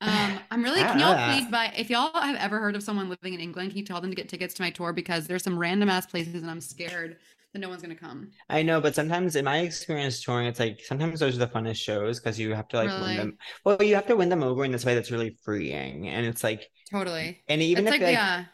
[0.02, 0.82] Um, I'm really.
[0.82, 1.72] Can y'all please buy?
[1.78, 4.16] If y'all have ever heard of someone living in England, can you tell them to
[4.16, 7.18] get tickets to my tour because there's some random ass places, and I'm scared
[7.54, 8.32] that no one's gonna come.
[8.50, 11.78] I know, but sometimes in my experience touring, it's like sometimes those are the funnest
[11.78, 13.08] shows because you have to like Really?
[13.08, 13.38] win them.
[13.64, 16.44] Well, you have to win them over in this way that's really freeing, and it's
[16.44, 17.44] like, Totally.
[17.48, 18.46] and even it's if like, like, yeah,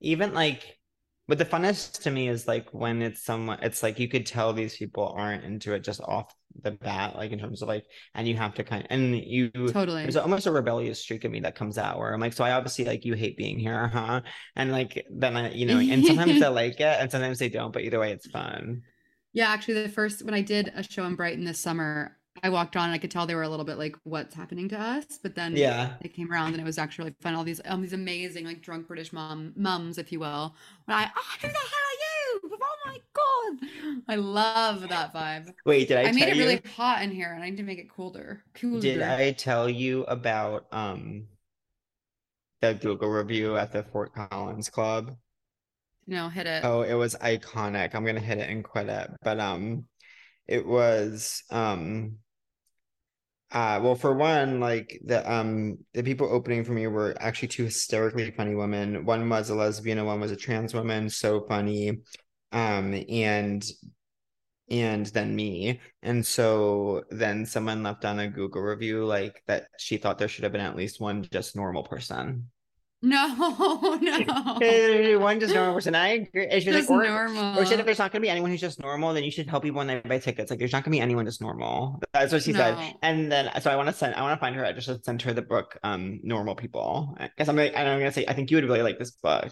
[0.00, 0.78] even like,
[1.28, 4.52] but the funnest to me is like when it's someone, it's like you could tell
[4.52, 7.84] these people aren't into it just off the bat, like in terms of like,
[8.14, 9.50] and you have to kind of, and you.
[9.68, 10.02] totally.
[10.02, 12.52] There's almost a rebellious streak in me that comes out where I'm like, so I
[12.52, 14.22] obviously like you hate being here, huh?
[14.56, 17.72] And like then I, you know, and sometimes they like it and sometimes they don't,
[17.72, 18.82] but either way, it's fun.
[19.32, 22.76] Yeah, actually, the first when I did a show in Brighton this summer, I walked
[22.76, 25.18] on and I could tell they were a little bit like, "What's happening to us?"
[25.22, 25.96] But then Yeah.
[26.02, 27.34] they came around and it was actually really fun.
[27.34, 30.54] All these, um, these amazing like drunk British mom mums, if you will.
[30.84, 31.98] When I, oh, who the hell are
[32.44, 32.58] you?
[32.62, 35.52] Oh my god, I love that vibe.
[35.64, 36.42] Wait, did I, I, made it you?
[36.42, 38.42] really hot in here, and I need to make it colder.
[38.54, 38.80] Cooler.
[38.80, 41.26] Did I tell you about um
[42.60, 45.16] the Google review at the Fort Collins Club?
[46.06, 46.64] No, hit it.
[46.64, 47.94] Oh, it was iconic.
[47.94, 49.10] I'm gonna hit it and quit it.
[49.22, 49.86] But um
[50.46, 52.18] it was um
[53.50, 57.64] uh well for one, like the um the people opening for me were actually two
[57.64, 59.04] hysterically funny women.
[59.04, 61.98] One was a lesbian and one was a trans woman, so funny.
[62.52, 63.64] Um and
[64.70, 65.80] and then me.
[66.02, 70.44] And so then someone left on a Google review like that she thought there should
[70.44, 72.48] have been at least one just normal person.
[73.04, 73.26] No,
[74.00, 75.18] no.
[75.18, 75.96] One just normal person.
[75.96, 76.46] I agree.
[76.46, 77.58] It's just Just like, or, normal.
[77.58, 79.60] or should if there's not gonna be anyone who's just normal, then you should tell
[79.60, 80.50] people when they buy tickets.
[80.50, 82.00] Like there's not gonna be anyone just normal.
[82.14, 82.94] That's what she said.
[83.02, 85.20] And then so I want to send I want to find her address and send
[85.22, 87.16] her the book, um, Normal People.
[87.20, 89.50] Because I'm like, and I'm gonna say I think you would really like this book.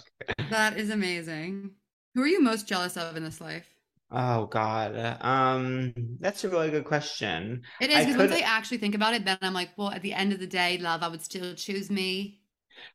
[0.51, 1.73] That is amazing.
[2.15, 3.75] Who are you most jealous of in this life?
[4.11, 4.97] Oh God.
[5.21, 7.63] Um, that's a really good question.
[7.81, 10.13] It is because once I actually think about it, then I'm like, well, at the
[10.13, 12.43] end of the day, love, I would still choose me.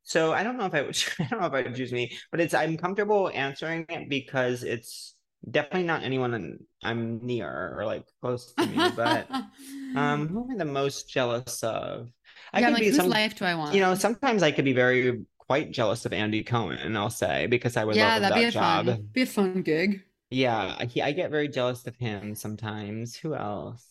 [0.03, 2.17] So I don't know if I would I don't know if I would choose me,
[2.31, 5.15] but it's I'm comfortable answering it because it's
[5.49, 8.89] definitely not anyone I'm near or like close to me.
[8.89, 9.29] But
[9.95, 12.09] um, who am I the most jealous of?
[12.53, 13.75] I yeah, could like, be whose some, life do I want?
[13.75, 17.77] you know, sometimes I could be very quite jealous of Andy Cohen, I'll say, because
[17.77, 18.85] I would yeah, love that'd be a job.
[18.87, 20.03] fun, be a fun gig.
[20.29, 23.15] Yeah, I, he- I get very jealous of him sometimes.
[23.15, 23.83] Who else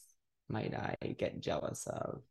[0.49, 2.23] might I get jealous of?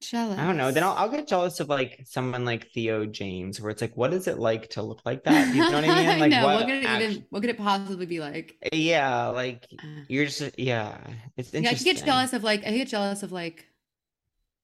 [0.00, 0.38] Jealous.
[0.38, 0.70] I don't know.
[0.70, 4.12] Then I'll, I'll get jealous of like someone like Theo James, where it's like, what
[4.12, 5.54] is it like to look like that?
[5.54, 6.18] You know what I mean?
[6.30, 7.26] Like, what What could it act- even?
[7.30, 8.56] What could it possibly be like?
[8.72, 10.98] Yeah, like Uh, you're just yeah.
[11.36, 13.66] It's Yeah, I get jealous of like I get jealous of like.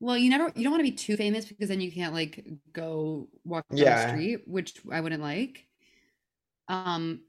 [0.01, 2.45] Well, you never you don't want to be too famous because then you can't like
[2.73, 4.07] go walk down Yeah.
[4.07, 5.67] the street, which I wouldn't like.
[6.69, 7.21] Um,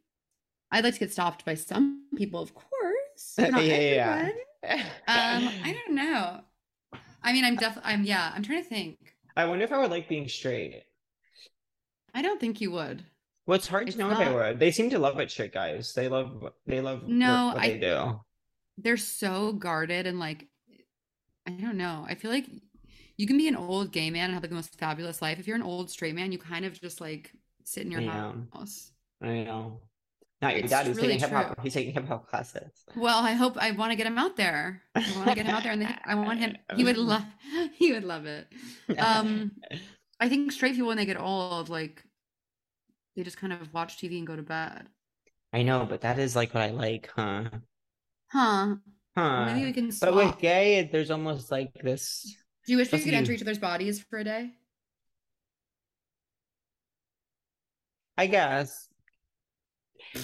[0.72, 3.36] I'd like to get stopped by some people, of course.
[3.38, 4.30] not Yeah,
[4.63, 4.84] yeah.
[5.07, 6.41] Um, I don't know.
[7.24, 8.97] I mean, I'm definitely I'm yeah, I'm trying to think.
[9.36, 10.84] I wonder if I would like being straight.
[12.13, 13.03] I don't think you would.
[13.47, 14.59] Well, it's hard It's to know if I would.
[14.59, 15.93] They seem to love it, straight guys.
[15.93, 18.22] They love they love what- No, what I- they do.
[18.78, 20.47] They're so guarded and like
[21.48, 22.06] I don't know.
[22.08, 22.46] I feel like
[23.18, 25.39] you can be an old gay man and have like the most fabulous life.
[25.39, 27.32] If you're an old straight man, you kind of just like
[27.64, 28.32] sit in your Yeah.
[28.52, 28.92] house.
[29.22, 29.82] I know.
[30.42, 30.88] Not your It's dad.
[30.88, 31.60] He's really taking hip hop.
[31.62, 32.86] He's taking hip hop classes.
[32.96, 34.82] Well, I hope I want to get him out there.
[35.08, 36.58] I want to get him out there, and I want him.
[36.76, 37.26] He would love.
[37.74, 38.48] He would love it.
[38.98, 39.54] Um,
[40.20, 42.04] I think straight people when they get old, like
[43.16, 44.88] they just kind of watch TV and go to bed.
[45.54, 47.50] I know, but that is like what I like, huh?
[48.32, 48.78] Huh?
[49.18, 49.45] Huh.
[49.45, 50.14] Maybe we can swap.
[50.14, 52.36] But with gay, there's almost like this.
[52.66, 54.51] Do you wish we could enter each other's bodies for a day?
[58.18, 58.88] I guess.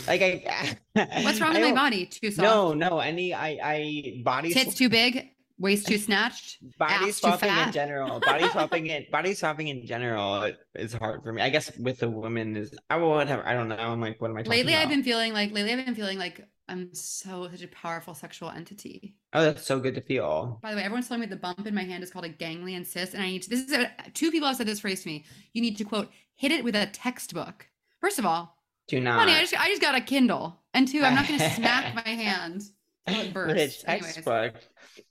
[0.07, 0.77] like I.
[1.23, 2.05] What's wrong I with my body?
[2.05, 2.43] Too soft.
[2.43, 2.99] No, no.
[2.99, 5.31] Any, I, I body Tits too big.
[5.59, 6.59] Waist too snatched.
[6.77, 8.19] body swapping in general.
[8.25, 11.41] Body swapping in body swapping in general is hard for me.
[11.41, 13.45] I guess with a woman is I will whatever.
[13.45, 13.75] I don't know.
[13.75, 16.19] I'm like, what am I talking Lately, I've been feeling like lately I've been feeling
[16.19, 19.15] like I'm so such a powerful sexual entity.
[19.34, 20.59] Oh, that's so good to feel.
[20.61, 22.84] By the way, everyone's telling me the bump in my hand is called a ganglion
[22.84, 23.49] cyst, and I need to.
[23.49, 25.26] This is a, two people have said this phrase to me.
[25.53, 27.68] You need to quote hit it with a textbook.
[27.99, 28.57] First of all,
[28.88, 29.20] Do not.
[29.20, 31.95] honey, I just I just got a Kindle, and two, I'm not going to smack
[31.95, 32.63] my hand.
[33.07, 33.84] it bursts.
[33.88, 34.15] Anyways.
[34.15, 34.55] textbook.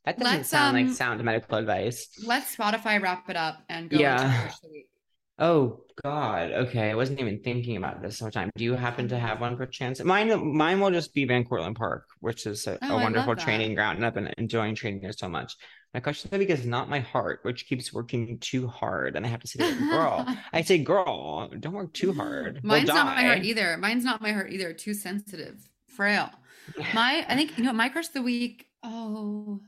[0.04, 2.08] That doesn't sound um, like sound medical advice.
[2.24, 4.50] Let's Spotify wrap it up and go Yeah.
[5.38, 5.78] Into Push the Week.
[5.78, 6.52] Oh God.
[6.52, 6.90] Okay.
[6.90, 8.50] I wasn't even thinking about this so time.
[8.56, 10.02] Do you happen to have one per chance?
[10.02, 13.74] Mine mine will just be Van Cortlandt Park, which is a, Oh, a wonderful training
[13.74, 15.56] ground, and I've been enjoying training there so much.
[15.94, 19.16] My question of the week is not my heart, which keeps working too hard.
[19.16, 22.60] And I have to say, girl, I say, girl, don't work too hard.
[22.62, 23.78] Mine's not my heart either.
[23.78, 24.74] Mine's not my heart either.
[24.74, 26.30] Too sensitive, frail.
[26.94, 28.66] My, I think you know, my crush of the week.
[28.82, 29.60] Oh,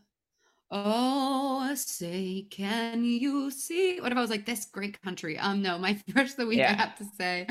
[0.71, 4.01] oh, say, can you see?
[4.01, 5.39] What if I was like this great country?
[5.39, 6.61] Um, no, my first of the week.
[6.61, 7.47] I have to say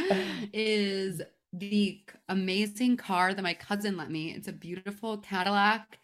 [0.53, 1.21] is
[1.53, 4.31] the amazing car that my cousin let me.
[4.31, 5.99] It's a beautiful Cadillac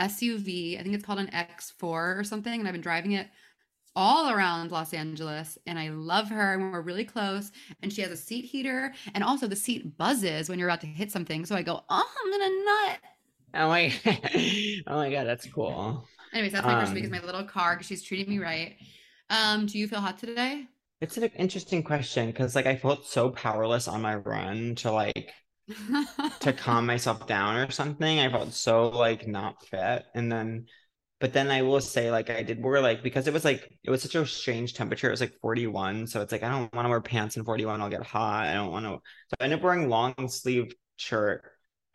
[0.00, 0.78] SUV.
[0.78, 3.28] I think it's called an X4 or something, and I've been driving it
[3.94, 7.50] all around Los Angeles and I love her and we're really close
[7.82, 10.86] and she has a seat heater and also the seat buzzes when you're about to
[10.86, 13.00] hit something so I go oh I'm gonna nut
[13.58, 13.90] Oh my,
[14.86, 16.06] oh my God, that's cool.
[16.36, 18.76] Anyways that's my first week is Um, my little car because she's treating me right
[19.30, 20.66] um do you feel hot today
[21.00, 25.32] It's an interesting question because like I felt so powerless on my run to like
[26.40, 28.20] to calm myself down or something.
[28.20, 30.04] I felt so like not fit.
[30.14, 30.66] And then,
[31.20, 33.90] but then I will say, like, I did wear like because it was like it
[33.90, 35.08] was such a strange temperature.
[35.08, 36.06] It was like 41.
[36.06, 37.80] So it's like I don't want to wear pants in 41.
[37.80, 38.46] I'll get hot.
[38.46, 38.90] I don't want to.
[39.30, 41.44] So I ended up wearing long sleeve shirt,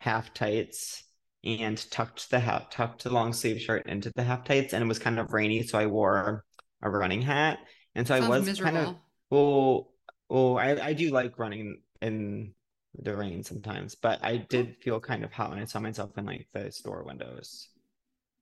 [0.00, 1.04] half tights,
[1.44, 4.72] and tucked the half tucked the long sleeve shirt into the half tights.
[4.72, 5.62] And it was kind of rainy.
[5.62, 6.44] So I wore
[6.82, 7.58] a running hat.
[7.94, 8.96] And so I was miserable kind of
[9.30, 9.92] well,
[10.28, 12.54] well, I, I do like running in
[12.94, 16.26] the rain sometimes, but I did feel kind of hot when I saw myself in
[16.26, 17.68] like the store windows.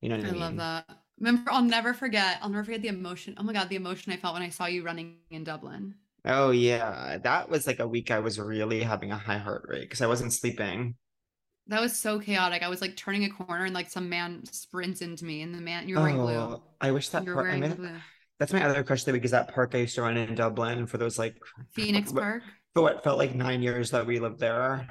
[0.01, 0.41] You know what I, I mean?
[0.41, 0.87] love that
[1.19, 4.17] remember I'll never forget I'll never forget the emotion oh my god the emotion I
[4.17, 5.95] felt when I saw you running in Dublin
[6.25, 9.83] Oh yeah, that was like a week I was really having a high heart rate
[9.83, 10.97] because I wasn't sleeping.
[11.71, 12.63] That was so chaotic.
[12.63, 15.61] I was like turning a corner and like some man sprints into me and the
[15.61, 16.35] man you're wearing blue.
[16.35, 17.91] Oh, I wish that you I mean, blue.
[18.39, 20.87] that's my other crush the week is that park I used to run in Dublin
[20.87, 21.37] for those like
[21.73, 22.43] Phoenix for- Park?
[22.75, 24.87] for what felt like nine years that we lived there.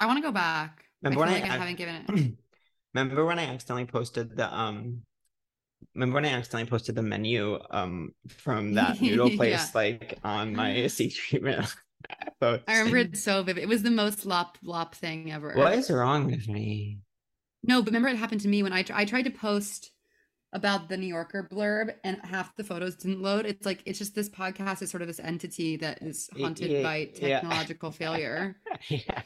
[0.00, 0.84] I want to go back.
[1.02, 2.34] Remember I when like I I- haven't given it.
[2.94, 5.02] Remember when I accidentally posted the um
[5.94, 9.66] remember when I accidentally posted the menu um from that noodle place Yeah.
[9.74, 11.72] like on my Seek Treatment
[12.40, 12.64] post?
[12.68, 13.62] I remember it so vivid.
[13.62, 15.52] It was the most lop lop thing ever.
[15.54, 16.98] What is wrong with me?
[17.62, 19.90] No, but remember it happened to me when I tr- I tried to post
[20.52, 23.44] about the New Yorker blurb and half the photos didn't load.
[23.44, 26.82] It's like it's just this podcast is sort of this entity that is haunted yeah,
[26.82, 27.40] by yeah.
[27.40, 28.56] technological failure.
[28.88, 29.22] yeah.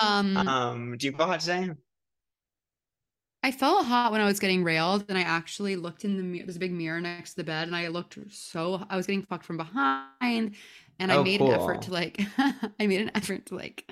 [0.00, 1.70] Um, um do you feel hot today?
[3.44, 6.46] I felt hot when I was getting railed, and I actually looked in the mirror.
[6.46, 9.22] There's a big mirror next to the bed, and I looked so I was getting
[9.22, 10.54] fucked from behind,
[10.98, 13.90] and I Oh, made an effort to like, I made an effort to like,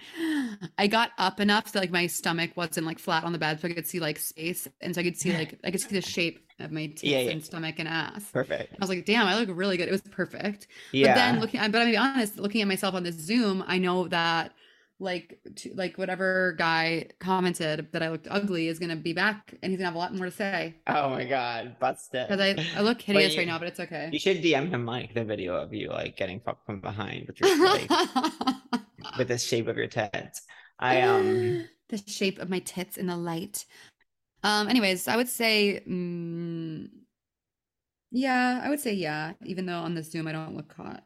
[0.78, 3.68] I got up enough so like my stomach wasn't like flat on the bed, so
[3.68, 6.02] I could see like space, and so I could see like I could see the
[6.02, 7.30] shape of my teeth Yeah, yeah.
[7.30, 8.30] and stomach and ass.
[8.32, 8.74] Perfect.
[8.74, 9.88] I was like, damn, I look really good.
[9.88, 10.66] It was perfect.
[10.92, 11.08] Yeah.
[11.08, 13.78] But then looking, but I'm gonna be honest, looking at myself on this Zoom, I
[13.78, 14.52] know that
[15.00, 19.72] like to, like whatever guy commented that I looked ugly is gonna be back and
[19.72, 22.28] he's gonna have a lot more to say oh my god, busted.
[22.28, 24.10] because I I look hideous you- right now, but it's okay.
[24.12, 27.40] You should DM him like the video of you like getting fucked from behind with
[27.40, 27.88] your like
[29.18, 30.42] with the shape of your tits.
[30.78, 33.64] I um the shape of my tits in the light.
[34.42, 34.68] Um.
[34.68, 36.88] Anyways, I would say, mm,
[38.10, 39.32] yeah, I would say yeah.
[39.44, 41.04] Even though on the Zoom I don't look hot.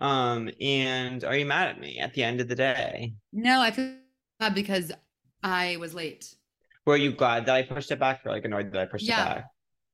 [0.00, 3.14] Um and are you mad at me at the end of the day?
[3.32, 3.94] No, I feel
[4.40, 4.92] bad because
[5.42, 6.34] I was late.
[6.86, 9.22] Were you glad that I pushed it back or like annoyed that I pushed Yeah.
[9.22, 9.44] it back?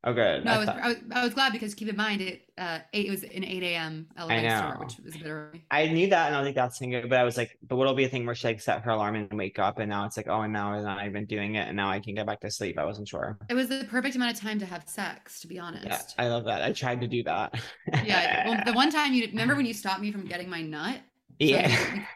[0.04, 0.44] Oh good.
[0.44, 2.42] No, I I was, thought- I was I was glad because keep in mind it
[2.56, 4.06] uh eight, it was an eight a.m.
[4.16, 5.64] LA I start, which was a bit early.
[5.72, 7.94] I knew that and I was like that's good, but I was like, but what'll
[7.94, 10.16] be a thing where she like set her alarm and wake up and now it's
[10.16, 12.40] like, oh and now I'm not even doing it and now I can get back
[12.42, 12.78] to sleep.
[12.78, 13.38] I wasn't sure.
[13.50, 15.86] It was the perfect amount of time to have sex, to be honest.
[15.86, 16.62] Yeah, I love that.
[16.62, 17.60] I tried to do that.
[18.04, 18.48] Yeah.
[18.48, 21.00] Well, the one time you remember when you stopped me from getting my nut,
[21.40, 21.68] Yeah.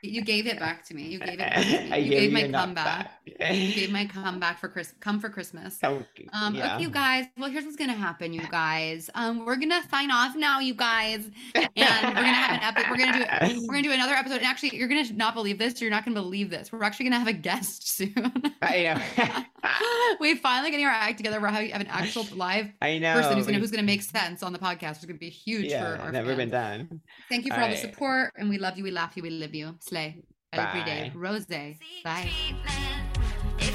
[0.03, 1.03] you, you gave it back to me.
[1.09, 1.93] You gave it back to me.
[1.93, 3.11] I You gave gave my enough comeback.
[3.39, 3.55] back.
[3.55, 4.95] You gave my comeback for Chris.
[5.01, 5.79] Come for Christmas.
[5.79, 6.75] So, Um, yeah.
[6.75, 7.27] okay, you guys.
[7.39, 9.09] Well, here's what's gonna happen, you guys.
[9.15, 12.97] Um, we're gonna sign off now, you guys, and we're gonna have an epi- We're
[12.97, 13.19] gonna
[13.51, 14.37] do we're gonna do another episode.
[14.39, 15.81] And actually, you're gonna not believe this.
[15.81, 16.73] You're not gonna believe this.
[16.73, 18.15] We're actually gonna have a guest soon.
[18.61, 18.83] I
[19.19, 20.15] know.
[20.21, 21.41] we finally getting our act together.
[21.41, 23.15] We're having have an actual live I know.
[23.15, 24.97] person who's gonna who's gonna make sense on the podcast.
[24.97, 27.01] It's gonna be huge for yeah, our never been done.
[27.29, 28.85] Thank you for all the support, and we love you.
[28.85, 29.23] We laugh you.
[29.23, 29.77] We live you.
[29.81, 31.13] Slay every day.
[31.15, 31.47] Rose.
[31.47, 32.31] Seek Bye.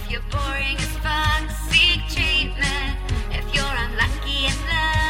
[0.09, 2.97] You're boring as fuck, seek treatment.
[3.31, 5.06] If you're unlucky in love,